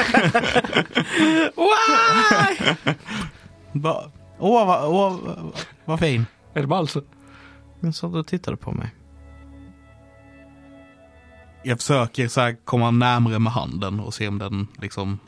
[3.72, 5.54] Bara, Åh, vad, åh, vad-
[5.86, 6.26] vad fin.
[6.54, 7.04] Är det Balser?
[7.80, 8.90] Den satt och tittade på mig.
[11.64, 15.20] Jag försöker så här komma närmre med handen och se om den liksom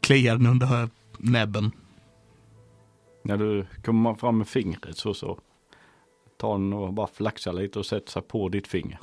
[0.00, 0.88] kliar den under
[1.18, 1.72] näbben.
[3.26, 5.38] När du kommer fram med fingret så så
[6.36, 8.98] tar den och bara flaxar lite och sätter sig på ditt finger.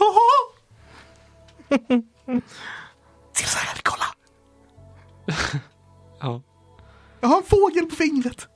[3.33, 4.05] Silsarell, kolla!
[6.19, 6.41] Ja.
[7.21, 8.47] Jag har en fågel på fingret.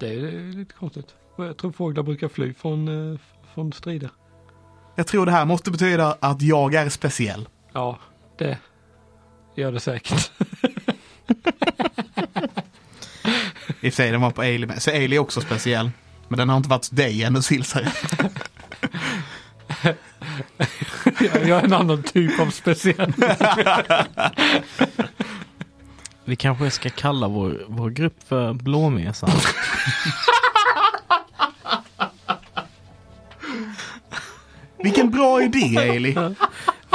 [0.00, 1.14] Det är lite konstigt.
[1.36, 3.18] Jag tror fåglar brukar fly från, eh,
[3.54, 4.10] från strider.
[4.94, 7.48] Jag tror det här måste betyda att jag är speciell.
[7.72, 7.98] Ja,
[8.38, 8.58] det
[9.54, 10.32] gör det säkert.
[13.80, 14.82] I och för sig, den var på Ailey med.
[14.82, 15.90] Så Ailey är också speciell.
[16.28, 17.88] Men den har inte varit hos dig ännu, Silsarell.
[21.20, 23.12] jag jag är en annan typ av speciell.
[26.24, 29.30] Vi kanske ska kalla vår, vår grupp för Blåmesan.
[34.82, 36.14] Vilken bra idé, Ailey.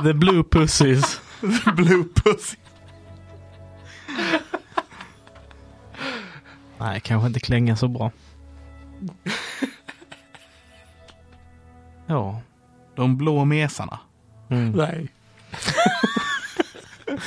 [0.04, 1.22] The Blue Pussies.
[1.76, 2.58] Blue Pussy.
[6.86, 8.12] Nej, kanske inte klänga så bra.
[12.06, 12.42] Ja.
[12.96, 14.00] De blå mesarna.
[14.50, 14.72] Mm.
[14.72, 15.08] Nej.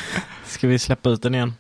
[0.45, 1.55] Ska vi släppa ut den igen?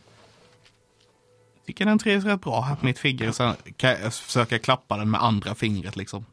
[1.67, 3.33] Tycker den trivs rätt bra här på mitt finger.
[3.33, 6.25] Sen kan jag försöka klappa den med andra fingret liksom.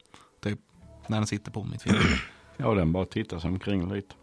[0.44, 0.60] Typ
[1.08, 2.24] när den sitter på mitt finger.
[2.58, 4.16] Ja, den bara tittar sig omkring lite.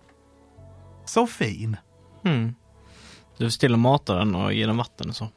[1.04, 1.76] Så fin.
[2.24, 2.54] Mm.
[3.36, 5.28] Du får till och mata den och ge den vatten och så.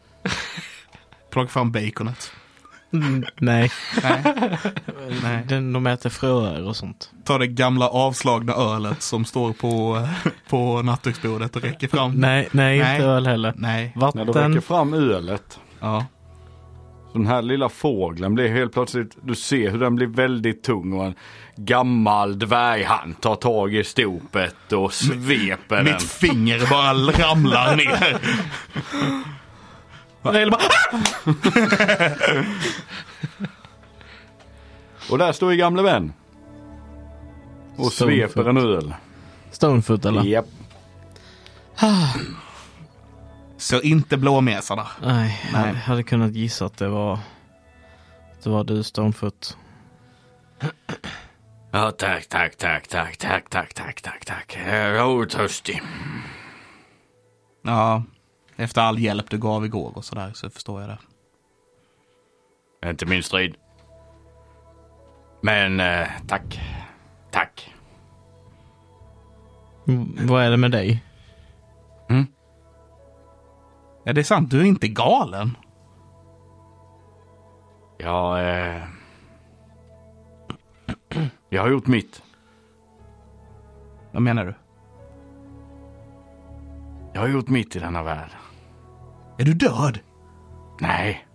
[1.36, 2.32] Plocka fram baconet.
[2.94, 3.72] Mm, nej.
[5.24, 5.44] Nej.
[5.48, 7.12] Den, de äter fröer och sånt.
[7.24, 10.08] Ta det gamla avslagna ölet som står på,
[10.50, 12.14] på nattduksbordet och räcker fram.
[12.14, 12.96] Nej, nej, Nej.
[12.96, 13.54] inte öl heller.
[13.58, 13.94] Nej.
[13.96, 14.52] När du Vatten.
[14.54, 15.60] räcker fram ölet.
[15.80, 16.06] Ja.
[17.12, 20.94] Så den här lilla fågeln blir helt plötsligt, du ser hur den blir väldigt tung
[20.94, 21.16] och en
[21.56, 25.86] gammal dvärghand tar tag i stopet och sveper den.
[25.86, 28.18] Mitt finger bara ramlar ner.
[30.30, 31.00] Och bara, "Ah!"
[35.12, 36.14] Och där står ju gamle vän.
[37.78, 38.32] Och Stonefoot.
[38.32, 38.94] sveper en öl.
[39.52, 40.24] Stonefoot eller?
[40.24, 40.46] Japp.
[43.58, 44.88] Så inte blåmesarna.
[45.04, 45.62] Nej, jag Nej.
[45.68, 49.58] hade- hade kunnat gissa att det var, att det var du Stonefoot.
[51.72, 54.58] Ja, tack, tack, tack, tack, tack, tack, tack, tack, tack.
[54.66, 55.82] Jag är otörstig.
[57.62, 58.04] Ja,
[58.56, 61.00] efter all hjälp du gav igår och sådär så förstår jag det.
[62.90, 63.56] Inte min strid.
[65.42, 66.62] Men eh, tack.
[67.32, 67.74] Tack.
[69.88, 71.04] Mm, Vad är det med dig?
[74.08, 74.52] Ja, det är sant.
[74.52, 75.58] Du är inte galen.
[77.98, 78.50] Jag...
[78.50, 78.84] Eh,
[81.50, 82.24] jag har gjort mitt.
[84.12, 84.54] Vad menar du?
[87.14, 88.30] Jag har gjort mitt i denna värld.
[89.38, 90.00] Är du död?
[90.80, 91.28] Nej.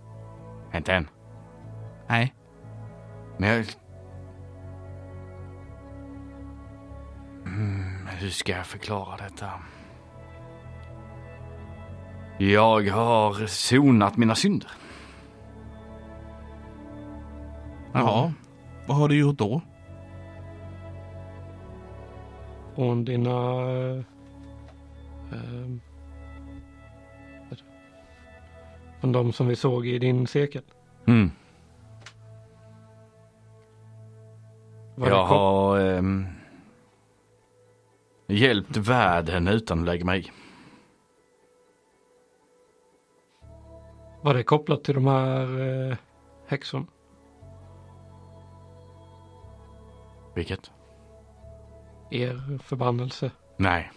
[0.75, 1.09] Inte än.
[2.09, 2.35] Nej.
[3.39, 3.67] Men jag...
[7.47, 9.51] Mm, hur ska jag förklara detta?
[12.39, 14.71] Jag har sonat mina synder.
[17.93, 18.33] Jaha.
[18.87, 19.63] Vad har du gjort då?
[22.75, 23.31] Från dina...
[25.33, 25.90] eh,
[29.01, 30.63] från de som vi såg i din cirkel.
[31.07, 31.31] Mm.
[34.97, 36.27] Var Jag har ehm,
[38.27, 40.33] hjälpt världen utan att lägga mig.
[44.23, 45.97] Var det kopplat till de här eh,
[46.47, 46.87] häxorna?
[50.35, 50.71] Vilket?
[52.11, 53.31] Er förbannelse?
[53.57, 53.91] Nej,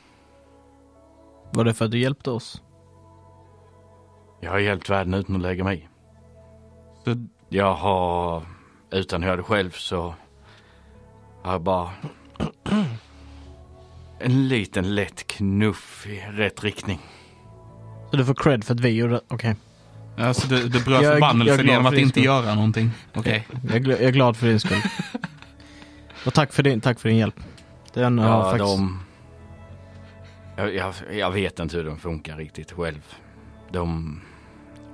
[1.53, 2.61] Var det för att du hjälpte oss?
[4.43, 5.89] Jag har hjälpt världen utan att lägga mig.
[7.05, 8.43] Så, Jag har,
[8.91, 10.15] utan att göra det själv så
[11.43, 11.89] har jag bara
[14.19, 16.99] en liten lätt knuff i rätt riktning.
[18.11, 19.55] Så du får cred för att vi gjorde Okej.
[20.17, 22.91] alltså, du, du bröt Jag jag förbannelsen genom för att inte göra någonting.
[23.15, 23.47] Okej.
[23.67, 24.81] Jag, är gl- jag är glad för din skull.
[26.25, 27.35] Och tack för din, tack för din hjälp.
[27.93, 28.77] Den har Ja, faktiskt...
[28.77, 28.99] de...
[30.57, 33.13] Jag, jag, jag vet inte hur de funkar riktigt själv.
[33.71, 34.21] De...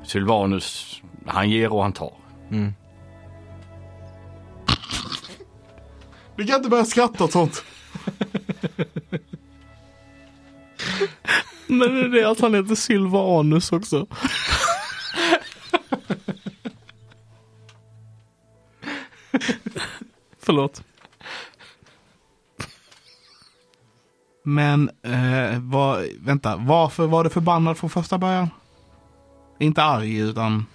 [0.09, 2.13] Sylvanus, han ger och han tar.
[2.51, 2.73] Mm.
[6.35, 7.63] Vi kan inte börja skratta åt sånt.
[11.67, 14.07] Men är det att han heter Sylvanus också?
[20.39, 20.83] Förlåt.
[24.43, 28.49] Men, eh, var, vänta, varför var du förbannad från första början?
[29.59, 30.65] Inte arg, utan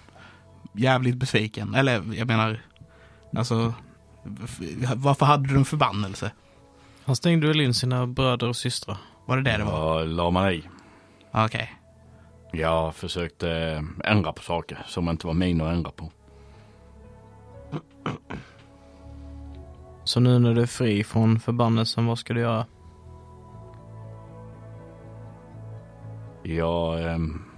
[0.73, 1.75] jävligt besviken.
[1.75, 2.61] Eller, jag menar,
[3.37, 3.75] alltså,
[4.97, 6.33] varför hade du en förbannelse?
[7.05, 8.97] Han stängde väl in sina bröder och systrar.
[9.27, 10.01] Var det det det var?
[10.01, 10.63] Jag la mig i.
[11.33, 11.75] Okej.
[12.53, 16.11] Jag försökte eh, ändra på saker som inte var min att ändra på.
[20.05, 22.67] Så nu när du är fri från förbannelsen, vad ska du göra?
[26.43, 27.54] Jag ehm,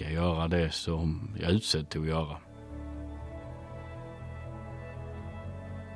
[0.00, 2.36] ska göra det som jag utsedd till att göra.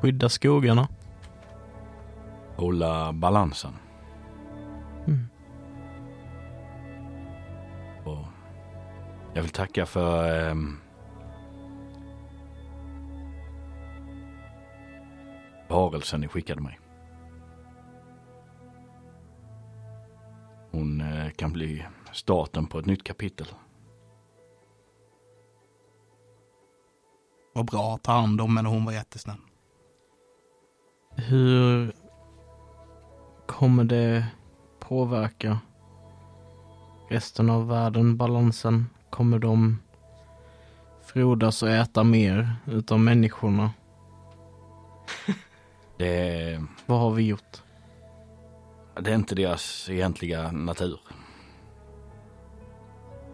[0.01, 0.89] Skydda skogarna?
[2.57, 3.73] Hålla balansen.
[5.07, 5.27] Mm.
[8.05, 8.27] Och
[9.35, 10.77] jag vill tacka för ehm,
[15.69, 16.81] varelsen ni skickade mig.
[20.71, 23.47] Hon eh, kan bli starten på ett nytt kapitel.
[27.55, 29.37] Var bra att ta hand om henne, hon var jättesnäll.
[31.17, 31.93] Hur
[33.47, 34.27] kommer det
[34.81, 35.59] påverka
[37.11, 38.87] resten av världen, balansen?
[39.11, 39.79] Kommer de
[41.03, 43.71] frodas och äta mer utav människorna?
[45.99, 47.63] Det, Vad har vi gjort?
[49.01, 51.01] det är inte deras egentliga natur.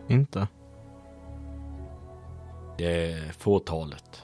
[0.08, 0.48] Inte?
[2.80, 4.22] Det är fåtalet,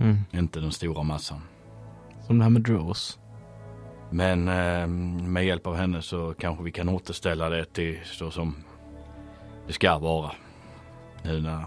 [0.00, 0.16] Mm.
[0.32, 1.40] inte den stora massan.
[2.26, 3.18] Som det här med Drows.
[4.10, 4.86] Men eh,
[5.28, 8.54] med hjälp av henne så kanske vi kan återställa det till så som
[9.66, 10.32] det ska vara.
[11.24, 11.64] Nu när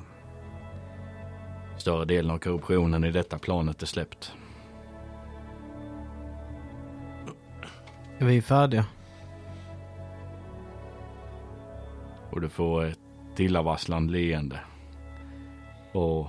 [1.78, 4.34] större delen av korruptionen i detta planet är släppt.
[8.20, 8.86] Är vi färdiga?
[12.32, 14.60] Och du får ett illavarslande leende.
[15.94, 16.28] Och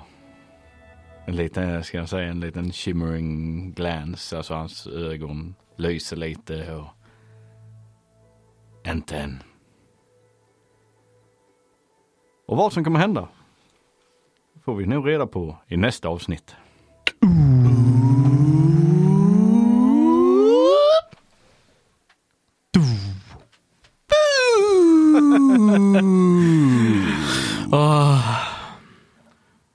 [1.26, 4.36] en liten, ska jag säga, en liten shimmering glance.
[4.36, 6.86] Alltså hans ögon lyser lite och
[8.86, 9.42] inte än.
[12.46, 13.28] Och vad som kommer hända
[14.64, 16.56] får vi nog reda på i nästa avsnitt.
[17.22, 17.62] Mm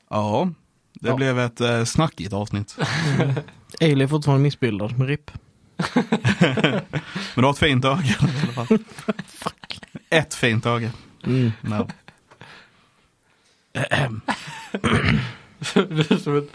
[0.09, 0.49] Ja,
[0.93, 2.77] det Ja blev ett eh, snackigt avsnitt.
[3.81, 5.31] Ailey är fortfarande missbildad med RIP.
[5.95, 6.81] Men
[7.35, 8.79] du har ett fint öga i alla fall.
[10.09, 10.91] Ett fint öga.
[11.25, 11.51] Mm.
[11.61, 11.87] No.
[15.73, 16.49] Det är som ett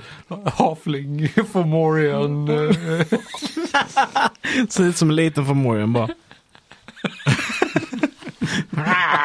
[0.54, 2.48] havling Fomorian.
[2.48, 2.76] eh,
[4.68, 6.08] Ser ut som en liten Fomorian bara.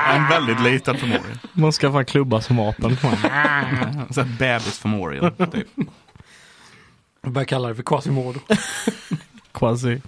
[0.10, 1.40] En väldigt liten förmodligen.
[1.54, 2.98] Man ska fan klubba som vapen.
[4.12, 5.32] Så här bebis förmodligen.
[5.52, 5.68] Typ.
[7.22, 8.40] Jag börjar kalla det för Quasimodo.
[9.52, 10.02] Quasi.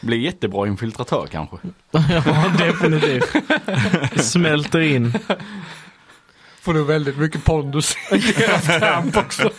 [0.00, 1.56] Blir jättebra infiltratör kanske.
[1.90, 3.32] ja, definitivt.
[4.24, 5.14] Smälter in.
[6.64, 9.50] Får du väldigt mycket pondus i deras kamp också.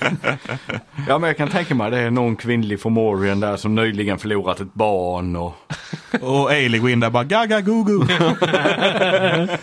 [1.07, 4.59] Ja men jag kan tänka mig det är någon kvinnlig Fomorian där som nyligen förlorat
[4.59, 5.53] ett barn och
[6.21, 7.99] Och Ailey går in där bara gaga gugu.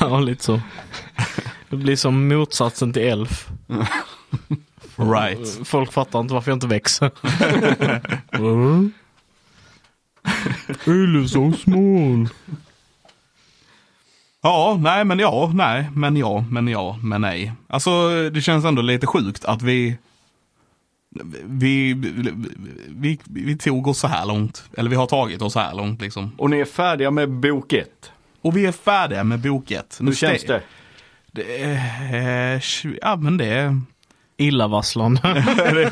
[0.00, 0.60] Ja, lite så.
[1.68, 3.48] Det blir som motsatsen till Elf.
[4.96, 5.68] Right.
[5.68, 7.10] Folk fattar inte varför jag inte växer.
[8.32, 8.92] Mm.
[10.86, 12.28] Ailey så smal.
[14.42, 17.52] Ja, nej men ja, nej men ja, men ja, men nej.
[17.68, 17.90] Alltså
[18.30, 19.98] det känns ändå lite sjukt att vi
[21.44, 21.94] vi,
[22.88, 24.64] vi, vi tog oss så här långt.
[24.76, 26.32] Eller vi har tagit oss så här långt liksom.
[26.38, 28.12] Och ni är färdiga med bok ett.
[28.40, 29.98] Och vi är färdiga med bok ett.
[30.00, 30.62] Hur känns det?
[31.32, 32.60] det är, eh,
[33.02, 33.80] ja men det är,
[34.36, 35.44] Illavarslande.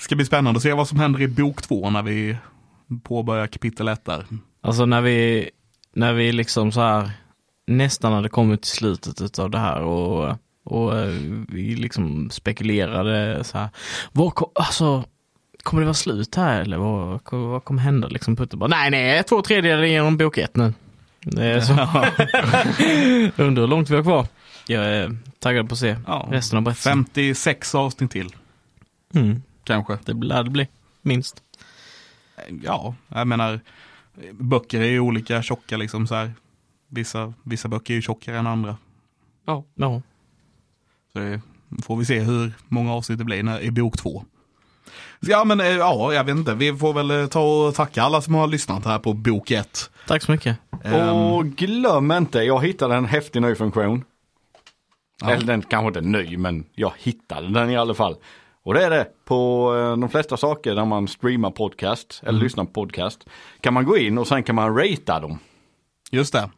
[0.00, 2.36] ska bli spännande att se vad som händer i bok två när vi
[3.02, 4.26] påbörjar kapitel ett där.
[4.60, 5.50] Alltså när vi,
[5.96, 7.10] när vi liksom så här
[7.66, 11.14] nästan hade kommit till slutet av det här och, och eh,
[11.48, 13.68] vi liksom spekulerade så här.
[14.12, 15.04] Vad, ko- alltså,
[15.62, 18.08] kommer det vara slut här eller vad, vad kommer hända?
[18.08, 20.72] Liksom Putte bara, nej nej, två tredjedelar genom bok ett nu.
[21.62, 21.72] Så.
[23.42, 24.26] Undrar hur långt vi har kvar.
[24.66, 26.28] Jag är taggad på att se Ja.
[26.30, 27.04] resten av berättelsen.
[27.04, 28.28] 56 avsnitt till,
[29.14, 29.98] Mm, kanske.
[30.04, 30.68] det lär det bli,
[31.02, 31.42] minst.
[32.62, 33.60] Ja, jag menar,
[34.32, 36.32] böcker är ju olika tjocka liksom så här.
[36.88, 38.76] Vissa, vissa böcker är ju tjockare än andra.
[39.46, 39.64] Ja.
[39.74, 40.02] Ja.
[41.12, 41.40] Så det
[41.82, 44.24] får vi se hur många avsnitt det blir när, i bok två.
[45.20, 46.54] Ja men eh, ja, jag vet inte.
[46.54, 49.90] Vi får väl eh, ta och tacka alla som har lyssnat här på bok ett.
[50.06, 50.58] Tack så mycket.
[50.84, 54.04] Ehm, Och glöm inte, jag hittade en häftig ny funktion.
[55.20, 55.30] Ja.
[55.30, 58.16] Eller den kanske inte är ny, men jag hittade den i alla fall.
[58.66, 62.64] Och det är det, på eh, de flesta saker där man streamar podcast, eller lyssnar
[62.64, 63.24] på podcast,
[63.60, 65.38] kan man gå in och sen kan man ratea dem.
[66.10, 66.50] Just det.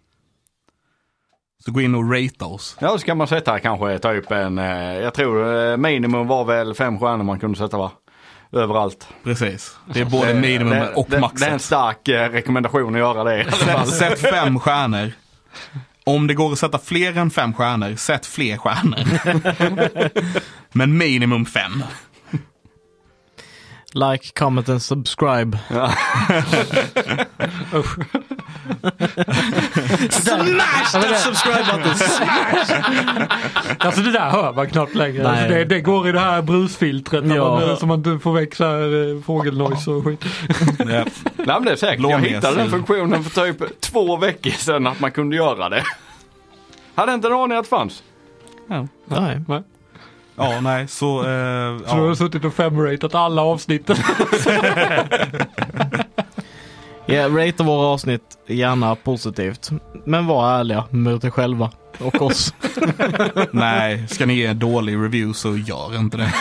[1.64, 2.76] Så gå in och rate oss.
[2.80, 6.44] Ja, så kan man sätta kanske, ta upp en, eh, jag tror eh, minimum var
[6.44, 7.90] väl fem stjärnor man kunde sätta va?
[8.52, 9.08] Överallt.
[9.24, 9.76] Precis.
[9.94, 13.24] Det är både minimum det, och det, Det är en stark eh, rekommendation att göra
[13.24, 13.52] det.
[13.86, 15.12] sätt fem stjärnor.
[16.04, 18.98] Om det går att sätta fler än fem stjärnor, sätt fler stjärnor.
[20.72, 21.82] Men minimum fem.
[23.94, 25.58] Like, comment and subscribe.
[30.10, 31.94] Smash the subscribe button!
[33.78, 35.22] Alltså det där hör man knappt längre.
[35.22, 35.26] Nej.
[35.32, 37.60] Alltså det, det går i det här brusfiltret Ja.
[37.60, 40.24] man, så man inte får väck eh, fågelnojs och skit.
[40.78, 40.84] Ja.
[40.84, 41.04] Nej
[41.46, 45.10] men det är säkert, jag hittade den funktionen för typ två veckor sedan att man
[45.12, 45.84] kunde göra det.
[46.94, 48.02] Hade inte en aning att det fanns.
[48.66, 48.88] Nej.
[49.04, 49.62] Nej.
[50.38, 51.18] Ja, nej, så...
[51.20, 52.14] Eh, Så du har ja.
[52.14, 53.96] suttit och femratat alla avsnitten.
[57.10, 59.70] Ja, rate våra avsnitt gärna positivt.
[60.06, 62.54] Men var ärliga mot er själva och oss.
[63.50, 66.34] Nej, ska ni ge en dålig review så gör inte det.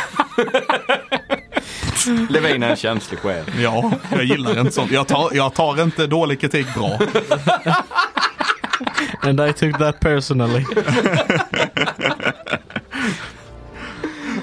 [2.29, 3.43] Levin är en känslig själ.
[3.59, 4.91] Ja, jag gillar inte sånt.
[4.91, 6.99] Jag tar, jag tar inte dålig kritik bra.
[9.21, 10.65] And I took that personally.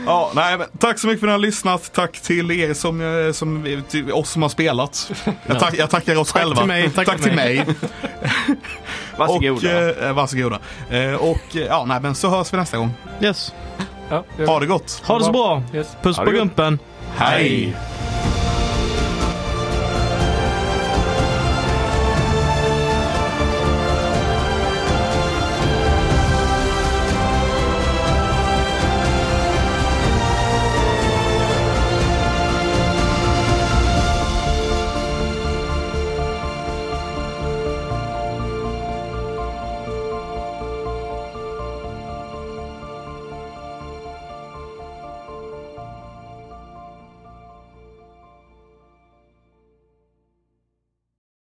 [0.07, 1.93] Ja, nej, men tack så mycket för att ni har lyssnat.
[1.93, 5.11] Tack till er som, eh, som till oss som har spelat.
[5.47, 6.57] Jag, tack, jag tackar oss Tack själva.
[6.57, 7.57] till mig, tack till till mig.
[7.57, 7.75] mig.
[9.17, 9.51] Varsågoda.
[9.91, 10.59] Och, eh, varsågoda.
[10.91, 12.91] Eh, och eh, ja, nej, men så hörs vi nästa gång.
[13.23, 13.53] Yes.
[14.09, 15.03] Ja, Ha det gott.
[15.05, 15.63] Ha det så bra.
[15.75, 15.97] Yes.
[16.03, 16.79] Puss på gumpen.
[17.17, 17.77] Hej.